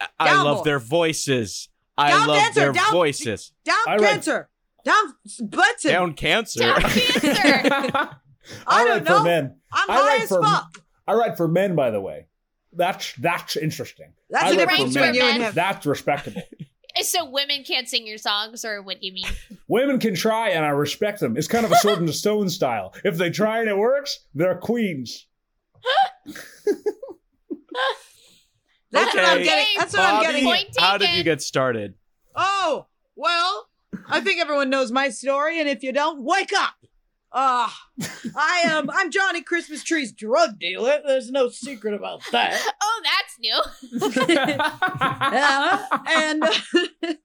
[0.00, 0.64] I- I Down love boy.
[0.64, 1.68] their voices.
[1.98, 3.52] I Down love dancer, their down- voices.
[3.64, 4.48] Down I read- cancer.
[4.84, 5.90] Down Blitzen.
[5.90, 6.60] Down cancer.
[6.60, 8.10] Down cancer.
[8.66, 9.18] I don't write know.
[9.18, 9.56] for men.
[9.72, 10.82] I'm I high write as for- fuck.
[11.08, 12.26] I write for men, by the way.
[12.72, 14.12] That's that's interesting.
[14.28, 15.34] That's I the write difference for between you men.
[15.36, 15.52] and him.
[15.54, 16.42] That's respectable.
[17.02, 19.26] So women can't sing your songs, or what do you mean?
[19.68, 21.36] Women can try, and I respect them.
[21.36, 22.94] It's kind of a sword and a stone style.
[23.04, 25.26] If they try and it works, they're queens.
[28.92, 29.66] That's what I'm getting.
[29.76, 30.44] That's what I'm Bobby, getting.
[30.44, 31.94] Point how did you get started?
[32.34, 33.68] Oh, well,
[34.08, 36.74] I think everyone knows my story, and if you don't, wake up.
[37.36, 37.68] Uh,
[38.34, 41.02] I am I'm Johnny Christmas Tree's drug dealer.
[41.06, 42.58] There's no secret about that.
[42.82, 43.62] Oh, that's new.
[44.16, 46.42] Uh, and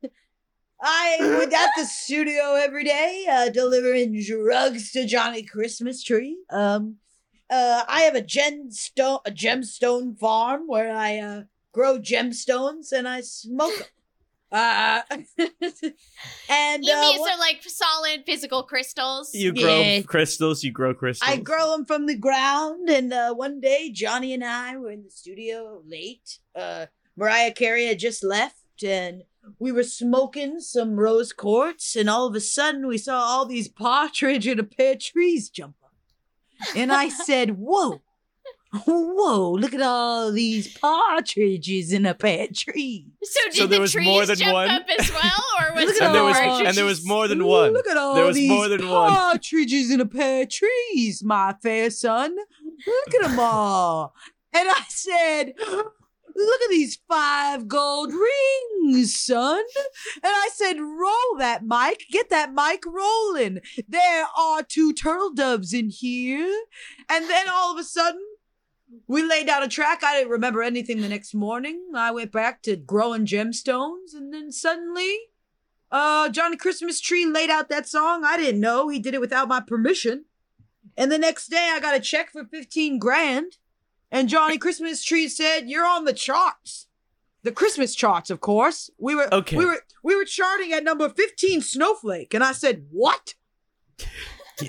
[0.82, 6.40] I was at the studio every day, uh, delivering drugs to Johnny Christmas Tree.
[6.50, 6.98] Um,
[7.50, 13.22] uh, I have a gemstone, a gemstone farm where I uh, grow gemstones and I
[13.22, 13.94] smoke.
[14.52, 15.02] Uh,
[16.50, 19.34] and You uh, mean what- so like solid physical crystals?
[19.34, 20.02] You grow Yeah.
[20.02, 20.64] crystals.
[20.64, 21.30] You grow crystals.
[21.30, 22.90] I grow them from the ground.
[22.90, 26.40] And uh, one day, Johnny and I were in the studio late.
[26.56, 29.24] Uh, Mariah Carey had just left, and
[29.60, 31.96] we were smoking some rose quartz.
[31.96, 35.76] And all of a sudden, we saw all these partridge in a pear trees jump
[35.84, 35.94] up.
[36.76, 38.02] And I said, "Whoa."
[38.86, 43.08] Whoa, look at all these partridges in a pear tree.
[43.22, 44.70] So did So there the was trees more than jump one?
[44.70, 46.68] up as well, or was Look it at and there was all- partridges?
[46.70, 47.74] and there was more than Ooh, one.
[47.74, 49.12] Look at all There was these more than one.
[49.14, 52.36] partridges in a pear trees, my fair son.
[52.88, 54.14] Look at them all.
[54.54, 55.54] And I said,
[56.34, 59.64] Look at these five gold rings, son.
[60.16, 62.06] And I said, Roll that mic.
[62.10, 63.60] Get that mic rolling.
[63.88, 66.64] There are two turtle doves in here.
[67.10, 68.22] And then all of a sudden,
[69.08, 70.04] we laid down a track.
[70.04, 71.92] I didn't remember anything the next morning.
[71.96, 75.18] I went back to growing gemstones, and then suddenly,
[75.92, 78.24] uh, Johnny Christmas Tree laid out that song.
[78.26, 80.26] I didn't know he did it without my permission.
[80.98, 83.58] And the next day, I got a check for fifteen grand,
[84.12, 86.88] and Johnny Christmas Tree said, "You're on the charts."
[87.44, 88.92] The Christmas charts, of course.
[89.00, 89.58] We were Okay.
[89.58, 93.36] We were we were charting at number fifteen, Snowflake, and I said, "What?"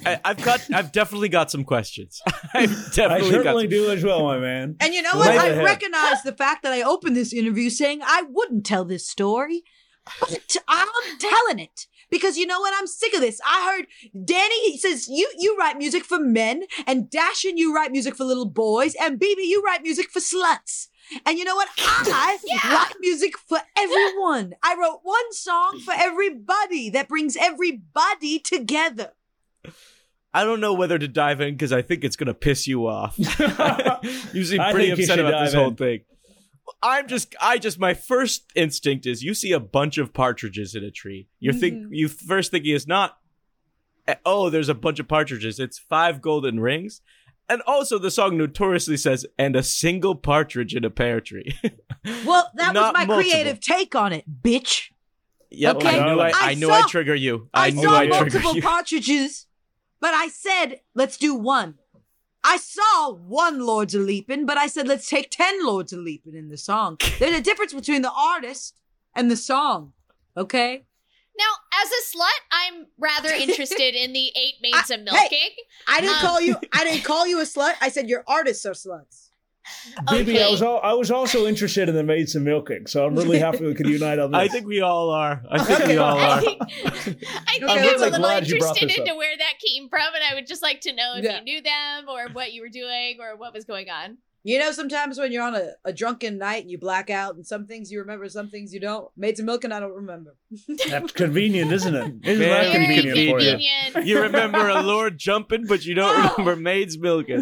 [0.06, 0.66] I, I've got.
[0.72, 2.20] I've definitely got some questions.
[2.54, 3.30] I've I definitely got.
[3.30, 4.76] certainly Some, do as well, my man.
[4.80, 5.28] And you know Right what?
[5.38, 5.64] I ahead.
[5.64, 9.62] recognize the fact that I opened this interview saying I wouldn't tell this story,
[10.20, 11.86] but I'm telling it.
[12.10, 12.74] Because you know what?
[12.78, 13.40] I'm sick of this.
[13.46, 13.86] I heard
[14.26, 18.24] Danny he says you you write music for men, and Dashin you write music for
[18.24, 20.88] little boys, and BB you write music for sluts.
[21.26, 21.68] And you know what?
[21.78, 22.38] I
[22.70, 24.52] write music for everyone.
[24.62, 29.12] I wrote one song for everybody that brings everybody together.
[30.34, 33.14] I don't know whether to dive in because I think it's gonna piss you off.
[34.32, 36.00] you seem pretty upset about this dive whole thing.
[36.82, 40.82] I'm just, I just, my first instinct is you see a bunch of partridges in
[40.84, 41.28] a tree.
[41.38, 41.88] You think, Mhm.
[41.90, 43.18] you first thinking is not,
[44.08, 45.58] eh, oh, there's a bunch of partridges.
[45.60, 47.02] It's five golden rings.
[47.48, 51.58] And also the song notoriously says, and a single partridge in a pear tree.
[52.24, 53.16] Well, that was my multiple.
[53.16, 54.90] creative take on it, bitch.
[55.50, 56.00] yep, Okay.
[56.00, 57.48] I knew I, I I knew saw- I'd trigger you.
[57.52, 58.62] I, I, knew saw I'd trigger multiple you.
[58.62, 59.46] partridges,
[60.02, 61.78] but I said, let's do one.
[62.44, 66.34] I saw one Lords of Leaping, but I said, let's take 10 Lords of Leaping
[66.34, 66.98] in the song.
[67.20, 68.80] There's a difference between the artist
[69.14, 69.92] and the song.
[70.36, 70.84] Okay?
[71.38, 75.50] Now, as a slut, I'm rather interested in the eight maids I- of milking.
[75.88, 76.20] I didn't Um.
[76.20, 77.74] call you, I didn't call you a slut.
[77.80, 79.28] I said your artists are sluts.
[80.08, 83.14] BB, I was al- I was also interested in the maids and milking, so I'm
[83.14, 84.38] really happy we could unite on this.
[84.40, 85.42] I think we all are.
[85.50, 86.40] I think we all are.
[86.40, 87.22] think, I think
[87.62, 89.04] I'm I'm, really a little glad interested this up.
[89.06, 91.38] into where that came from, and I would just like to know if Yeah.
[91.38, 94.18] you knew them or what you were doing or what was going on.
[94.44, 97.46] You know, sometimes when you're on a, a drunken night and you black out, and
[97.46, 99.08] some things you remember, some things you don't.
[99.16, 100.34] Maids of Milking, I don't remember.
[100.88, 102.00] That's convenient, isn't it?
[102.00, 104.04] Isn't Very that Very convenient for you?
[104.16, 106.34] You remember a lord jumping, but you don't Oh.
[106.38, 107.38] remember maids milking.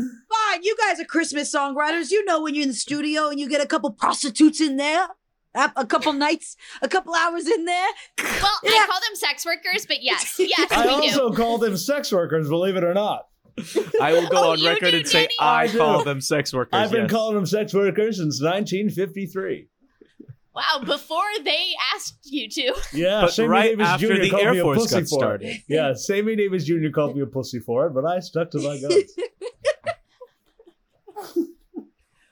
[0.51, 2.11] By on, you guys are Christmas songwriters.
[2.11, 5.09] You know when you're in the studio and you get a couple prostitutes in there,
[5.55, 7.89] a a couple nights, a couple hours in there.
[8.19, 8.71] Well, Yeah.
[8.73, 11.21] I call them sex workers, but yes, yes, I we do.
[11.23, 13.27] also call them sex workers, believe it or not.
[14.01, 15.35] I will go Oh, on record do, and say Danny?
[15.41, 16.71] I I call them sex workers.
[16.73, 17.11] I've been yes.
[17.11, 19.67] calling them sex workers since 1953.
[20.53, 22.75] Wow, before they asked you to.
[22.93, 24.21] Yeah, But Sammy right Davis after Jr.
[24.23, 25.63] the called Air Force got started.
[25.69, 26.89] Yeah, Sammy Davis Jr.
[26.93, 29.13] called me a pussy for it, but I stuck to my guns.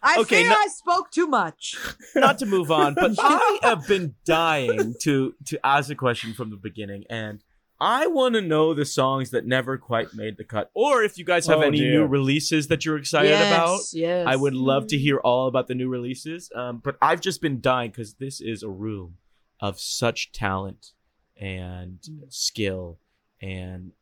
[0.02, 1.76] I Okay, fear no- I spoke too much.
[2.14, 6.50] not to move on, but I have been dying to to ask a question from
[6.50, 7.42] the beginning, and
[7.80, 11.24] I want to know the songs that never quite made the cut, or if you
[11.24, 11.90] guys have Oh, any dear.
[12.00, 13.80] new releases that you're excited about.
[13.92, 14.24] yes.
[14.26, 16.50] I would love to hear all about the new releases.
[16.54, 19.18] Um, but I've just been dying because this is a room
[19.60, 20.92] of such talent
[21.40, 21.98] and
[22.30, 22.98] skill
[23.40, 23.92] and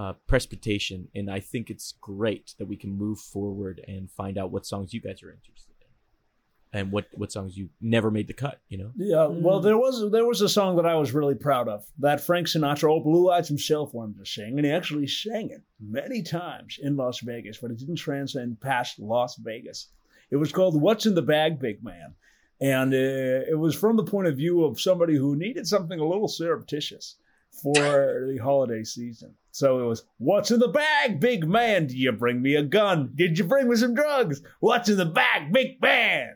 [0.00, 4.50] uh, precipitation, and I think it's great that we can move forward and find out
[4.50, 8.32] what songs you guys are interested in, and what what songs you never made the
[8.32, 8.62] cut.
[8.70, 8.92] You know.
[8.96, 12.22] Yeah, well, there was there was a song that I was really proud of that
[12.22, 16.22] Frank Sinatra, old Blue Eyes himself, wanted to sing, and he actually sang it many
[16.22, 19.88] times in Las Vegas, but it didn't transcend past Las Vegas.
[20.30, 22.14] It was called "What's in the Bag, Big Man,"
[22.58, 26.08] and uh, it was from the point of view of somebody who needed something a
[26.08, 27.16] little surreptitious
[27.62, 29.34] for the holiday season.
[29.52, 31.86] So it was, "What's in the bag, big man?
[31.86, 33.12] Did you bring me a gun?
[33.14, 34.42] Did you bring me some drugs?
[34.60, 36.34] What's in the bag, big man?"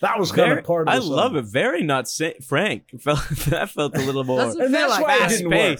[0.00, 1.12] That was kind Very- of part of I the song.
[1.12, 1.42] love it.
[1.46, 2.90] Very not sa- Frank.
[3.04, 5.78] That felt a little more Doesn't And that's like why it fast didn't work.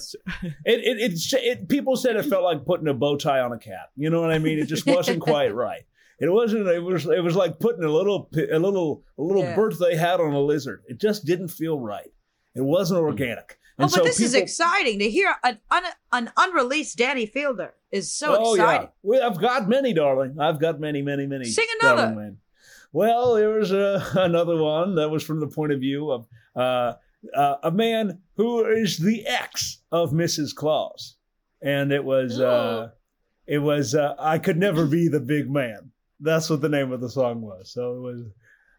[0.65, 3.59] It, it, it, it, people said it felt like putting a bow tie on a
[3.59, 3.91] cat.
[3.97, 4.59] You know what I mean?
[4.59, 5.83] It just wasn't quite right.
[6.21, 6.67] It wasn't.
[6.69, 7.07] It was.
[7.07, 9.57] It was like putting a little, a little, a little Yeah.
[9.57, 10.85] birthday hat on a lizard.
[10.87, 12.11] It just didn't feel right.
[12.55, 13.07] It wasn't hmm.
[13.07, 13.59] organic.
[13.77, 15.83] Oh, And but so this is exciting to hear an, un,
[16.13, 18.87] an unreleased Danny Fielder is so oh exciting.
[18.87, 20.37] yeah, well, I've got many, darling.
[20.39, 21.47] I've got many, many, many.
[21.47, 22.37] Sing another.
[22.93, 26.93] Well, there was uh, another one that was from the point of view of uh,
[27.35, 30.55] uh, a man who is the ex of Mrs.
[30.55, 31.17] Claus,
[31.61, 32.91] and it was uh,
[33.49, 35.91] it was uh, I could never be the big man.
[36.21, 37.73] That's what the name of the song was.
[37.73, 38.23] So it was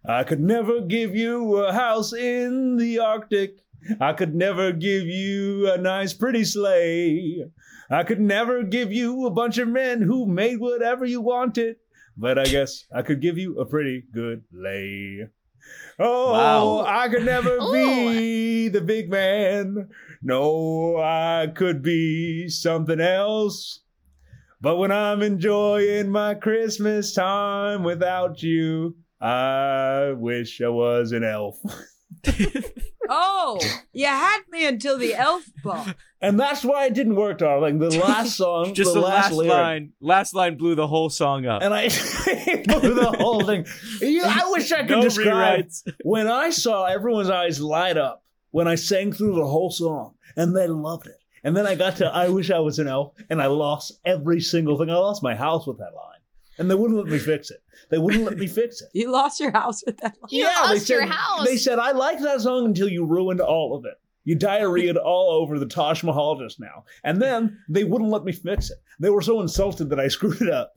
[0.07, 3.64] I could never give you a house in the Arctic.
[3.99, 7.45] I could never give you a nice, pretty sleigh.
[7.89, 11.77] I could never give you a bunch of men who made whatever you wanted.
[12.17, 15.27] But I guess I could give you a pretty good lay.
[15.99, 16.85] Oh, Wow.
[16.87, 18.69] I could never be oh.
[18.71, 19.89] the big man.
[20.21, 23.81] No, I could be something else.
[24.61, 31.57] But when I'm enjoying my Christmas time without you, I wish I was an elf.
[33.07, 33.59] Oh,
[33.93, 35.85] you had me until the elf ball.
[36.21, 37.77] And that's why it didn't work, darling.
[37.77, 39.93] The last song, Just the, the, last, lyric, line.
[40.01, 41.61] Last line blew the whole song up.
[41.61, 41.89] and I
[42.67, 43.67] blew the whole thing.
[44.01, 45.83] You, I wish I could no describe rewrites.
[46.03, 50.55] when I saw everyone's eyes light up when I sang through the whole song, and
[50.55, 51.17] they loved it.
[51.43, 54.41] And then I got to "I wish I was an elf," and I lost every
[54.41, 54.89] single thing.
[54.89, 56.14] I lost my house with that line,
[56.57, 57.61] and they wouldn't let me fix it.
[57.89, 58.89] They wouldn't let me fix it.
[58.93, 60.15] You lost your house with that.
[60.21, 60.29] Line.
[60.29, 61.45] You they lost your said, house.
[61.45, 63.95] They said I liked that song until you ruined all of it.
[64.23, 68.31] You diarrheaed all over the Taj Mahal just now, and then they wouldn't let me
[68.31, 68.77] fix it.
[68.99, 70.73] They were so insulted that I screwed it up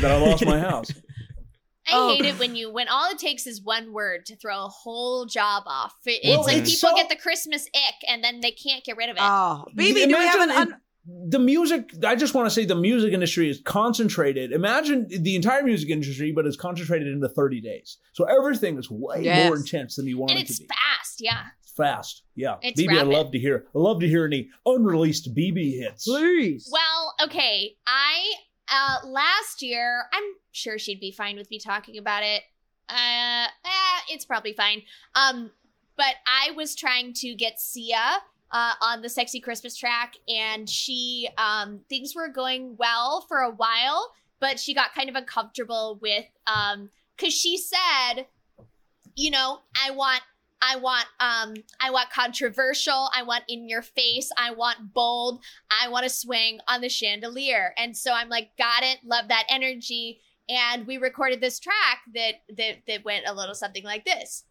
[0.00, 0.90] that I lost my house.
[1.86, 2.08] I Oh.
[2.14, 5.24] hate it when you when all it takes is one word to throw a whole
[5.24, 5.94] job off.
[6.04, 8.84] It- Well, it's like it's people so- get the Christmas ick and then they can't
[8.84, 9.22] get rid of it.
[9.22, 12.74] Oh, baby, do we have an un- the music i just want to say the
[12.74, 17.96] music industry is concentrated imagine the entire music industry but it's concentrated into 30 days
[18.12, 19.46] so everything is way Yes.
[19.46, 21.44] more intense than you want and it to it's be fast, yeah.
[21.76, 25.78] Fast yeah It's bb i love to hear i love to hear any unreleased bb
[25.78, 26.68] hits please?
[26.72, 27.76] Well, okay.
[27.86, 28.32] I
[28.70, 32.42] uh last year, I'm sure she'd be fine with me talking about it.
[32.88, 34.82] Uh eh, it's probably fine.
[35.14, 35.52] Um
[35.96, 38.18] but I was trying to get Sia
[38.50, 43.50] uh, on the sexy Christmas track, and she um things were going well for a
[43.50, 48.26] while, but she got kind of uncomfortable with um because she said,
[49.16, 50.22] you know, I want
[50.62, 55.88] I want um I want controversial, I want in your face, I want bold, I
[55.88, 57.74] want to swing on the chandelier.
[57.76, 60.20] And so I'm like, got it, love that energy.
[60.48, 64.44] And we recorded this track that that that went a little something like this.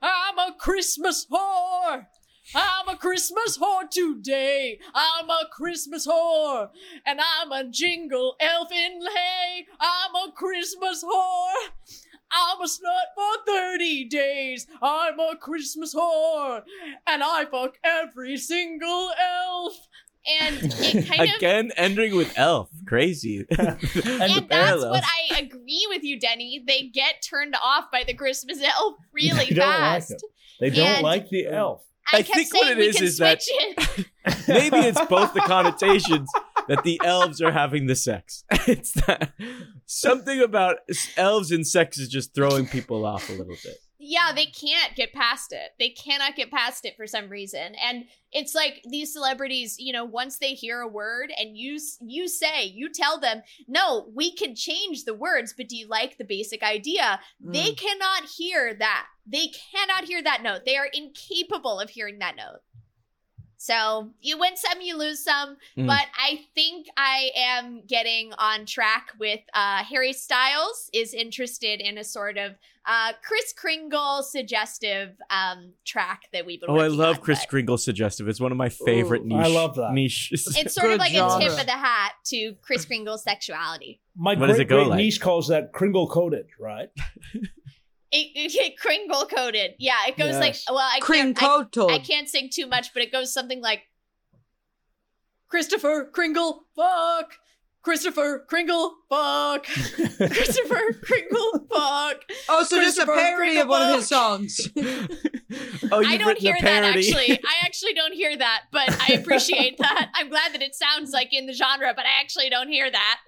[0.00, 2.06] I'm a Christmas whore.
[2.54, 4.78] I'm a Christmas whore today.
[4.94, 6.68] I'm a Christmas whore.
[7.06, 9.66] And I'm a jingle elf in hay.
[9.80, 11.70] I'm a Christmas whore.
[12.32, 14.66] I'm a slut for 30 days.
[14.82, 16.62] I'm a Christmas whore.
[17.06, 19.74] And I fuck every single elf.
[20.40, 22.70] and it kind of Again, ending with elf.
[22.86, 23.44] Crazy.
[23.58, 23.68] And
[24.22, 24.90] and that's parallels.
[24.90, 26.62] what I agree with you, Denny.
[26.66, 30.24] They get turned off by the Christmas elf really They don't like fast.
[30.60, 31.82] They don't And- like the elf.
[32.12, 34.06] I, I think what it is is that- it.
[34.48, 36.28] Maybe it's both the connotations
[36.68, 38.44] that the elves are having the sex.
[38.68, 39.32] It's that
[39.86, 40.76] something about
[41.16, 43.76] elves and sex is just throwing people off a little bit.
[44.04, 45.70] Yeah, they can't get past it.
[45.78, 47.76] They cannot get past it for some reason.
[47.76, 52.26] And it's like these celebrities, you know, once they hear a word and you you
[52.26, 56.24] say, you tell them, "No, we can change the words, but do you like the
[56.24, 57.76] basic idea?" They Mm.
[57.76, 59.06] cannot hear that.
[59.24, 60.64] They cannot hear that note.
[60.64, 62.60] They are incapable of hearing that note.
[63.64, 65.86] So, you win some, you lose some, Mm.
[65.86, 71.96] but I think I am getting on track with uh, Harry Styles is interested in
[71.96, 72.56] a sort of
[72.86, 76.70] uh, Chris Kringle suggestive um, track that we've been.
[76.70, 78.26] Oh, I love on, Chris but Kringle suggestive.
[78.26, 79.38] It's one of my favorite Ooh, niche.
[79.38, 79.92] I love that.
[79.92, 80.30] niche.
[80.32, 80.44] It's
[80.74, 84.00] sort of Good like a tip of the hat to Chris Kringle's sexuality.
[84.16, 84.96] My What great, does it go great like?
[84.96, 86.88] niece calls that Kringle coated, right?
[88.12, 90.06] It, it, it Kringle coded, yeah.
[90.06, 90.40] It goes Yes.
[90.40, 93.82] like, well, I can't, I, I can't sing too much, but it goes something like
[95.48, 97.32] Christopher Kringle, fuck.
[97.82, 99.64] Christopher Kringle, fuck.
[100.16, 102.22] Christopher Kringle, fuck.
[102.48, 104.60] Oh, so just a Christopher parody of one of his songs.
[104.78, 107.32] oh, I you've don't written a hear that actually.
[107.32, 110.10] I actually don't hear that, but I appreciate that.
[110.14, 113.20] I'm glad that it sounds like in the genre, but I actually don't hear that.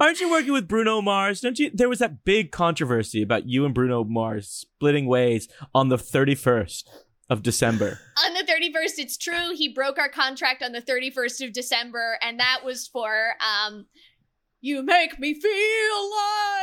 [0.00, 1.40] Aren't you working with Bruno Mars?
[1.40, 1.70] Don't you?
[1.72, 6.84] There was that big controversy about you and Bruno Mars splitting ways on the 31st
[7.30, 7.98] of December.
[8.24, 9.54] On the 31st, it's true.
[9.54, 13.86] He broke our contract on the 31st of December, and that was for um
[14.64, 16.10] you make me feel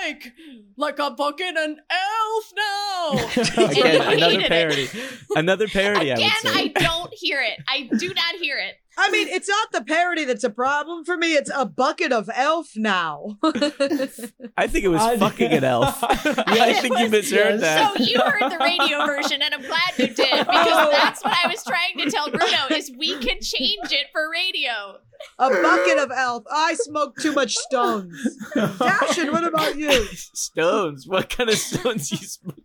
[0.08, 0.34] like
[0.78, 3.12] like I'm fucking an elf now.
[3.66, 4.48] Again, another hated it.
[4.50, 4.90] parody.
[5.36, 6.60] Another parody, Again, I would say.
[6.60, 7.60] I don't hear it.
[7.68, 8.76] I do not hear it.
[9.02, 11.34] I mean, it's not the parody that's a problem for me.
[11.34, 13.38] It's a bucket of elf now.
[13.44, 15.98] I think it was I- fucking an elf.
[16.04, 17.62] I think you misheard Yes.
[17.62, 17.98] that.
[17.98, 20.90] So you heard the radio version, and I'm glad you did because oh.
[20.92, 24.98] that's what I was trying to tell Bruno is we can change it for radio.
[25.40, 26.44] a bucket of elf.
[26.52, 28.14] I smoke too much stones.
[28.56, 30.04] Dashin, what about you?
[30.34, 31.08] stones.
[31.08, 32.56] What kind of stones you smoke?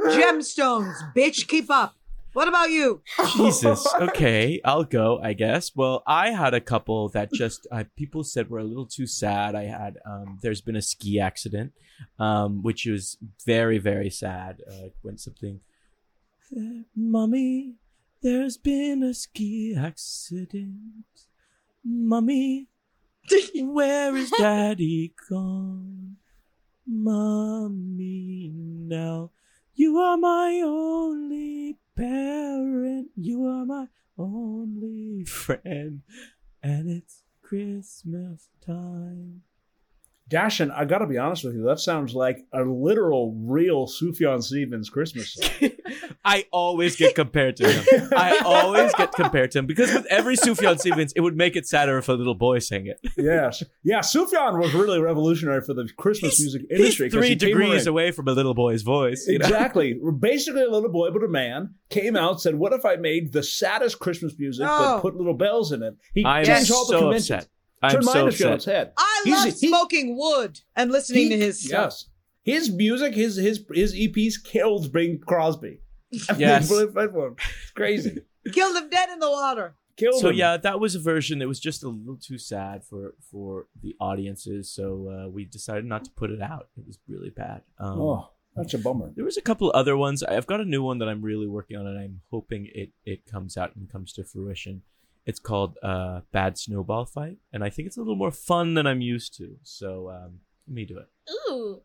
[0.00, 1.94] Gemstones, bitch, keep up.
[2.32, 3.02] What about you?
[3.36, 3.86] Jesus.
[4.00, 5.20] Okay, I'll go.
[5.22, 5.74] I guess.
[5.74, 9.54] Well, I had a couple that just uh, people said were a little too sad.
[9.54, 9.98] I had.
[10.06, 11.72] Um, there's been a ski accident,
[12.18, 14.62] um, which was very very sad.
[14.68, 15.60] Uh, when something,
[16.96, 17.74] mommy,
[18.22, 21.04] there's been a ski accident.
[21.84, 22.68] Mommy,
[23.54, 26.16] where is daddy gone?
[26.86, 29.30] Mommy, now
[29.74, 33.08] you are my only parent.
[33.14, 33.86] You are my
[34.16, 36.00] only friend.
[36.62, 39.42] And it's Christmas time.
[40.30, 44.88] Dashin, I gotta be honest with you, that sounds like a literal, real Sufjan Stevens
[44.88, 45.70] Christmas song.
[46.24, 48.08] I always get compared to him.
[48.16, 51.66] I always get compared to him because with every Sufjan Stevens, it would make it
[51.66, 53.00] sadder if a little boy sang it.
[53.16, 53.62] yes.
[53.82, 57.10] Yeah, Sufjan was really revolutionary for the Christmas music He's industry.
[57.10, 59.26] 'cause three he degrees away from a little boy's voice.
[59.26, 59.46] You know?
[59.46, 59.98] Exactly.
[60.20, 63.42] Basically, a little boy but a man came out said, "What if I made the
[63.42, 64.94] saddest Christmas music Oh.
[64.96, 67.30] but put little bells in it?" He I'm changed all the so conventions.
[67.30, 67.48] upset.
[67.82, 68.56] I'm Turned my so industry on upset.
[68.58, 68.92] its head.
[68.98, 71.92] I He's- love he- smoking wood and listening He- to his stuff.
[71.92, 72.06] Yes.
[72.42, 75.80] His music, his his his EPs killed Bing Crosby.
[76.38, 76.70] Yes.
[76.70, 78.18] It's crazy.
[78.52, 79.74] Killed him dead in the water.
[79.96, 80.36] Killed So him.
[80.36, 83.94] yeah, that was a version that was just a little too sad for for the
[84.00, 84.70] audiences.
[84.72, 86.68] So uh, we decided not to put it out.
[86.78, 87.60] It was really bad.
[87.78, 89.12] Um, Oh, that's a bummer.
[89.14, 90.22] There was a couple other ones.
[90.22, 93.26] I've got a new one that I'm really working on, and I'm hoping it it
[93.26, 94.82] comes out and comes to fruition.
[95.26, 98.86] It's called uh, "Bad Snowball Fight," and I think it's a little more fun than
[98.86, 99.56] I'm used to.
[99.62, 101.08] So um, let me do it.
[101.30, 101.82] Ooh.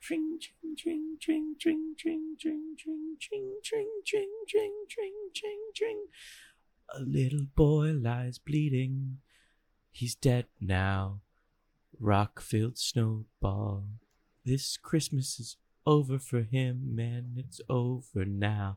[0.00, 6.06] Tring, tring, tring, tring, tring, tring, tring, tring, tring, tring, tring, tring, tring, tring, tring.
[6.94, 9.18] A little boy lies bleeding.
[9.90, 11.22] He's dead now.
[11.98, 13.84] Rock-filled snowball.
[14.44, 17.32] This Christmas is over for him, man.
[17.36, 18.76] It's over now.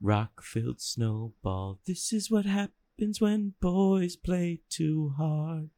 [0.00, 1.80] Rock-filled snowball.
[1.86, 2.85] This is what happens
[3.20, 5.70] when boys play too hard.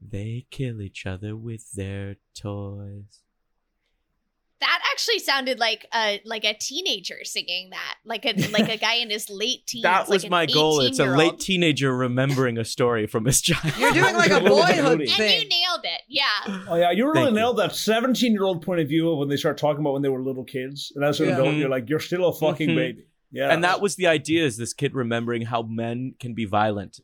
[0.00, 3.20] They kill each other with their toys.
[4.60, 8.94] That actually sounded like a like a teenager singing that, like a like a guy
[8.94, 9.82] in his late teens.
[9.82, 10.80] That was like my goal.
[10.80, 13.80] It's a late teenager remembering a story from his childhood.
[13.80, 15.08] You're doing like a boyhood Moody.
[15.10, 15.42] And thing.
[15.42, 16.02] you nailed it.
[16.08, 16.64] Yeah.
[16.68, 17.34] Oh yeah, you really Thank you.
[17.40, 20.22] nailed that seventeen-year-old point of view of when they start talking about when they were
[20.22, 21.34] little kids, and as an Yeah.
[21.34, 21.58] adult, Mhm.
[21.58, 22.76] you're like, you're still a fucking Mhm.
[22.76, 23.04] baby.
[23.32, 23.48] Yeah.
[23.52, 27.00] And that was the idea is this kid remembering how men can be violent.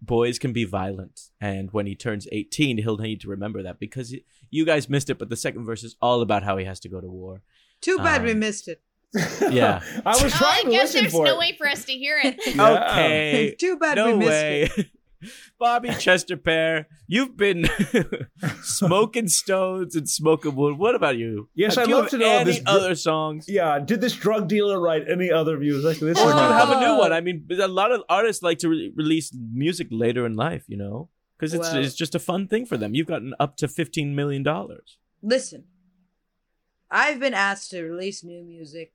[0.00, 1.28] Boys can be violent.
[1.40, 4.20] And when he turns 18, he'll need to remember that because y-
[4.50, 6.88] you guys missed it, but the second verse is all about how he has to
[6.88, 7.42] go to war.
[7.80, 8.80] Too bad we Um, missed it.
[9.50, 9.82] Yeah.
[10.06, 11.38] I was Oh, I to guess listen there's for no it.
[11.38, 12.36] way for us to hear it.
[12.56, 12.90] Yeah.
[12.92, 13.56] Okay.
[13.58, 14.70] Too bad no we missed way.
[14.76, 14.86] it.
[15.58, 17.68] Bobby Chester Pear, you've been
[18.62, 20.78] smoking stones and smoking wood.
[20.78, 21.48] What about you?
[21.54, 23.46] Yes, I'd you love have to know any this dr- other songs.
[23.48, 25.98] Yeah, did this drug dealer write any other music?
[25.98, 27.12] This Or is do you have a new one?
[27.12, 30.76] I mean, a lot of artists like to re- release music later in life, you
[30.76, 31.08] know,
[31.38, 32.94] because it's Well- it's just a fun thing for them.
[32.94, 34.98] You've gotten up to fifteen million dollars.
[35.22, 35.64] Listen,
[36.90, 38.92] I've been asked to release new music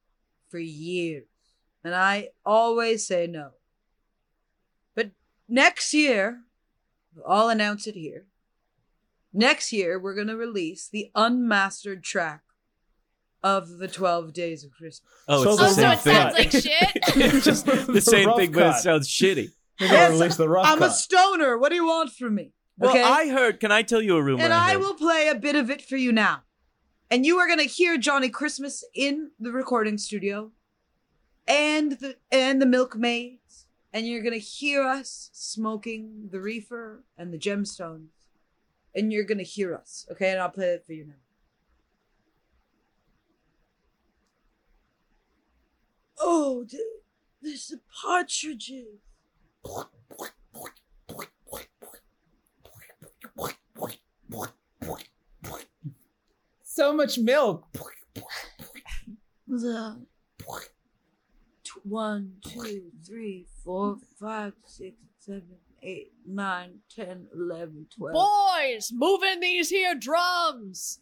[0.50, 1.26] for years,
[1.84, 3.52] and I always say no.
[5.48, 6.42] But next year,
[7.28, 8.26] I'll announce it here.
[9.34, 12.42] Next year, we're going to release the unmastered track
[13.44, 15.02] of the 12 Days of Christmas.
[15.28, 16.14] Oh, So it's the the Oh, so same it thing.
[16.16, 16.92] sounds like shit.
[17.36, 19.50] it's just the The same rough thing, but it sounds shitty.
[19.80, 21.56] Yes, release the rough I'm a stoner.
[21.56, 22.52] What do you want from me?
[22.80, 23.04] Well, Okay?
[23.04, 23.60] I heard.
[23.60, 24.42] Can I tell you a rumor?
[24.44, 24.80] and I heard?
[24.80, 26.42] will play a bit of it for you now.
[27.12, 30.52] And you are going to hear Johnny Christmas in the recording studio
[31.48, 33.38] and the and the milkmaids
[33.98, 38.10] and you're going to hear us smoking the reefer and the gemstones.
[38.94, 40.30] And you're going to hear us, okay?
[40.30, 41.14] And I'll play it for you now.
[46.20, 46.80] Oh, th-
[47.42, 49.00] there's the partridges.
[56.64, 57.66] So much milk.
[59.48, 60.06] The
[61.88, 68.14] t- one, two, three, four, five, six, seven, eight, nine, ten, eleven, twelve.
[68.14, 71.00] Boys, moving these here drums.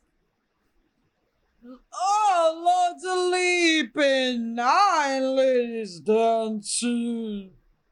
[1.94, 7.52] Oh, Lord's a leaping, nine ladies dancing.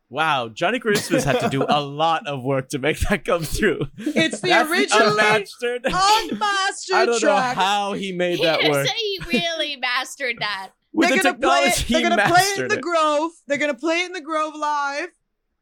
[0.10, 3.88] Wow, Johnny Christmas had to do a lot of work to make that come through.
[3.98, 5.82] It's the That's originally unmastered.
[5.86, 7.56] unmastered I don't know track.
[7.56, 8.86] how he made He that just work.
[8.86, 10.70] said he really mastered that.
[10.94, 11.88] With they're the gonna play technology, it.
[12.02, 13.32] They're gonna play it in mastered the Grove.
[13.48, 15.10] They're gonna play it in the Grove live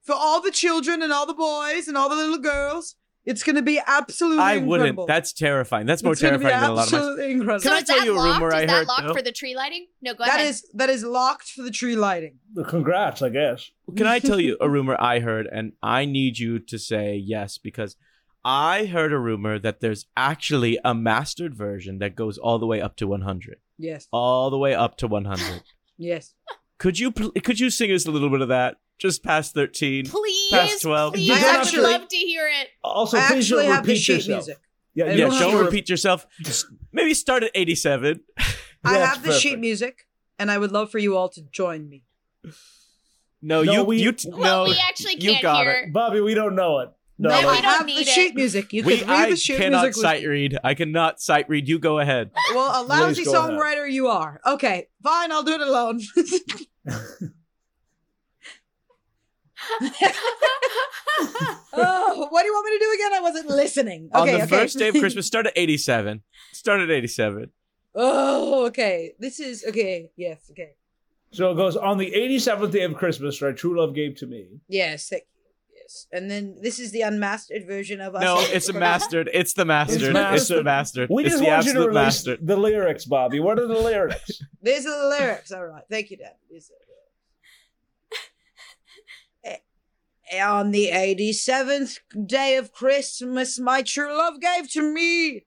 [0.03, 2.95] for all the children and all the boys and all the little girls.
[3.23, 4.67] It's gonna be absolutely I incredible.
[5.03, 5.07] wouldn't.
[5.07, 5.85] That's terrifying.
[5.85, 6.97] That's more It's terrifying than a lot of my.
[6.97, 7.59] absolutely incredible.
[7.59, 8.33] So Can I tell that you a locked?
[8.41, 9.13] rumor is I that heard, locked though?
[9.13, 9.87] for the tree lighting?
[10.01, 10.47] No, go That ahead.
[10.47, 12.39] is that is locked for the tree lighting.
[12.67, 13.69] Congrats, I guess.
[13.95, 17.59] Can I tell you a rumor I heard, and I need you to say yes
[17.59, 17.95] because
[18.43, 22.81] I heard a rumor that there's actually a mastered version that goes all the way
[22.81, 24.07] up to 100, Yes.
[24.11, 25.63] all the way up to 100.
[25.97, 26.33] Yes.
[26.79, 28.77] could you pl- could you sing us a little bit of that?
[28.97, 30.05] Just past 13.
[30.07, 31.13] please, Past 12.
[31.13, 32.67] please, You I don't would have to- love to hear it.
[32.83, 34.37] Also, I please actually don't have the repeat sheet yourself.
[34.47, 34.57] music.
[34.95, 36.25] Yeah, I Yeah, don't don't have don't to repeat yourself.
[36.41, 38.19] Just maybe start at 87.
[38.39, 38.43] I
[38.83, 39.61] That's have the sheet perfect.
[39.61, 40.07] music,
[40.39, 42.03] and I would love for you all to join me.
[43.43, 44.71] No, No, you we- you t- Well, no.
[44.71, 45.71] we actually you can't got hear.
[45.87, 45.93] it.
[45.93, 46.89] Bobby, we don't know it.
[47.21, 48.07] No, No, I we don't have need the it.
[48.07, 48.73] sheet music.
[48.73, 49.95] You we can read I the sheet cannot music.
[49.97, 50.57] with sight read.
[50.63, 51.67] I cannot sight read.
[51.69, 52.31] You go ahead.
[52.55, 53.51] Well, a lousy Please go ahead.
[53.59, 54.41] songwriter you are.
[54.45, 55.31] Okay, fine.
[55.31, 56.01] I'll do it alone.
[61.73, 63.13] oh, what do you want me to do again?
[63.13, 64.09] I wasn't listening.
[64.13, 64.47] Okay, On the okay.
[64.47, 66.21] first day of Christmas, start at 87.
[66.53, 67.51] Start at 87.
[67.95, 69.13] oh, okay.
[69.19, 70.11] This is okay.
[70.15, 70.71] Yes, okay.
[71.31, 73.55] So it goes on the 87th day of Christmas, right?
[73.55, 74.47] True love gave to me.
[74.67, 75.27] Yes, thank you.
[75.91, 78.21] Yes, and then this is the unmastered version of us.
[78.21, 79.29] No, it's a mastered.
[79.33, 80.01] It's the mastered.
[80.01, 80.57] It's, mastered.
[80.59, 81.09] the mastered.
[81.09, 82.47] We it's just the want you to absolute release mastered.
[82.47, 83.39] the lyrics, Bobby.
[83.39, 84.41] What are the lyrics?
[84.61, 85.51] These are the lyrics.
[85.51, 85.83] All right.
[85.89, 86.35] Thank you, Dad.
[86.49, 86.75] These are
[89.43, 89.57] the.
[90.33, 95.45] Eh, On the 87th day of Christmas, my true love gave to me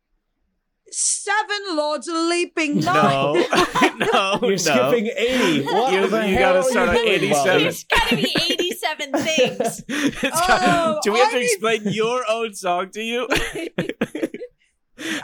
[0.90, 3.44] seven lords a leaping No, nine.
[4.12, 4.56] no, You're no.
[4.56, 5.62] skipping 80.
[5.64, 7.44] What You- the you hell gotta are start on doing, 87.
[7.46, 7.62] Bobby?
[7.62, 9.84] There's gotta be 87 things.
[10.24, 13.28] Oh, got- do we have I to need- explain your own song to you?
[13.30, 13.68] have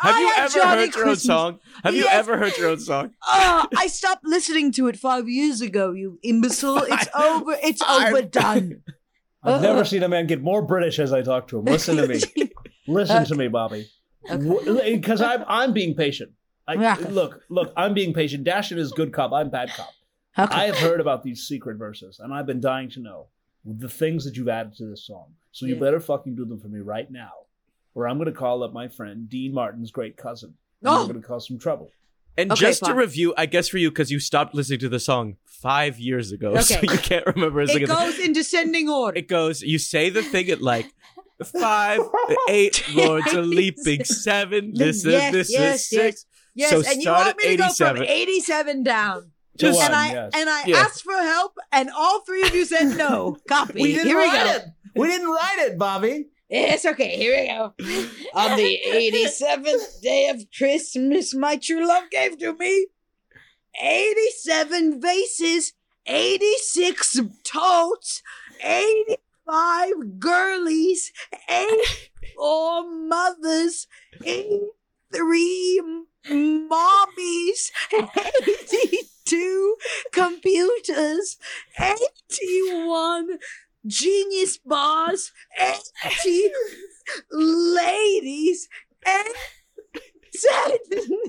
[0.02, 1.58] I you had ever Johnny heard your own song?
[1.84, 3.12] Have you ever heard your own song?
[3.26, 6.78] Oh, I stopped listening to it five years ago, you imbecile.
[6.88, 7.56] It's over.
[7.62, 8.12] It's Five.
[8.12, 8.82] overdone.
[9.42, 9.61] I've Uh.
[9.61, 11.64] never seen a man get more British as I talk to him.
[11.66, 12.20] Listen to me.
[12.88, 13.88] Listen to me, Bobby.
[14.29, 16.33] Because I'm I'm being patient.
[16.68, 16.97] I, Yeah.
[17.09, 18.47] Look, look, I'm being patient.
[18.47, 19.33] Dashin is good cop.
[19.33, 19.91] I'm bad cop.
[20.39, 20.55] Okay.
[20.55, 23.27] I have heard about these secret verses, and I've been dying to know
[23.64, 25.35] the things that you've added to this song.
[25.53, 25.81] So you Yeah.
[25.81, 27.33] better fucking do them for me right now,
[27.95, 30.55] or I'm going to call up my friend Dean Martin's great cousin.
[30.81, 31.01] And Oh.
[31.03, 31.91] We're going to cause some trouble.
[32.39, 35.01] And Okay, just to review, I guess for you, because you stopped listening to the
[35.01, 39.18] song five years ago, so you can't remember it goes in descending order.
[39.18, 40.87] It goes, you say the thing at like
[41.45, 42.01] five,
[42.49, 46.26] eight lords a leaping, seven, this Yes, is, this yes, is six.
[46.55, 48.09] Yes, So and you start want me to go from 87.
[48.09, 49.30] 87 down.
[49.59, 50.30] To Just- one, and I yes.
[50.34, 50.76] and I Yeah.
[50.78, 53.36] asked for help, and all three of you said no.
[53.49, 53.82] Copy.
[53.82, 54.51] we didn't Here we write go.
[54.57, 54.64] it.
[54.97, 56.26] We didn't write it, Bobby.
[56.49, 57.16] It's okay.
[57.16, 57.74] Here we go.
[58.34, 62.86] On the 87th day of Christmas, my true love gave to me
[63.80, 65.74] 87 vases,
[66.07, 68.22] 86 totes,
[69.51, 71.12] 85 girlies,
[71.48, 72.09] eight
[72.40, 73.86] 84 mothers,
[74.24, 74.62] eight,
[75.12, 75.82] three
[76.26, 79.76] mommies, 82
[80.12, 81.36] computers,
[81.78, 83.38] 81
[83.86, 86.51] genius bars, 80
[87.30, 88.68] ladies,
[89.07, 89.28] and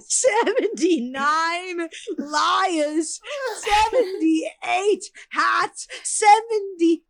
[0.08, 3.20] 79 liars,
[3.60, 7.04] 78 hats, 70,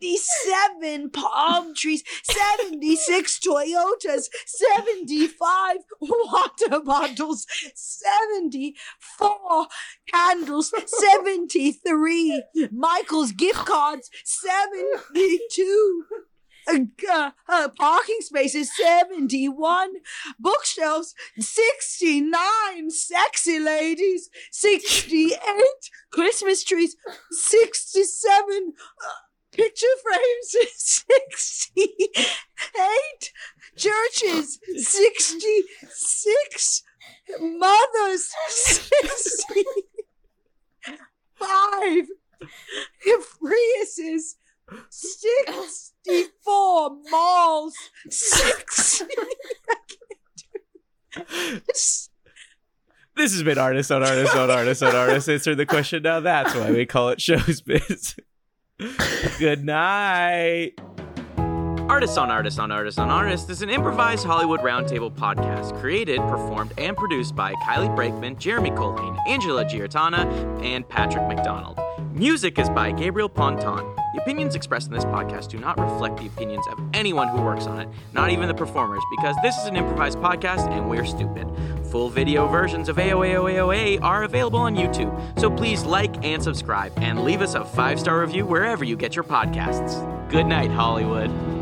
[0.00, 9.66] 77 palm trees, 76 Toyotas, 75 water bottles, 74
[10.12, 12.42] candles, 73
[12.72, 16.04] Michael's gift cards, 72
[16.68, 16.78] uh,
[17.10, 19.94] uh, uh, parking spaces 71
[20.38, 25.40] bookshelves 69 sexy ladies 68
[26.12, 26.96] christmas trees
[27.30, 33.32] 67 uh, picture frames 68
[33.76, 36.82] churches 66
[37.40, 39.64] mothers 65
[43.40, 44.36] Priuses
[44.88, 47.74] 64 malls,
[48.08, 49.04] 60.
[53.16, 55.28] This has been artist on artist on artist on artist.
[55.28, 56.20] Answer the question now.
[56.20, 58.18] That's why we call it Showsbiz.
[59.38, 60.72] Good night.
[61.36, 66.72] Artists on Artists on Artists on Artists is an improvised Hollywood roundtable podcast created, performed,
[66.78, 70.24] and produced by Kylie Brakeman, Jeremy Culhane, Angela Giarratana,
[70.64, 71.78] and Patrick McDonald.
[72.14, 73.84] Music is by Gabriel Ponton.
[74.14, 77.66] The opinions expressed in this podcast do not reflect the opinions of anyone who works
[77.66, 81.46] on it, not even the performers, because this is an improvised podcast and we're stupid.
[81.90, 85.10] Full video versions of AOAOAOA are available on YouTube,
[85.40, 89.16] so please like and subscribe and leave us a five star review wherever you get
[89.16, 90.30] your podcasts.
[90.30, 91.59] Good night, Hollywood.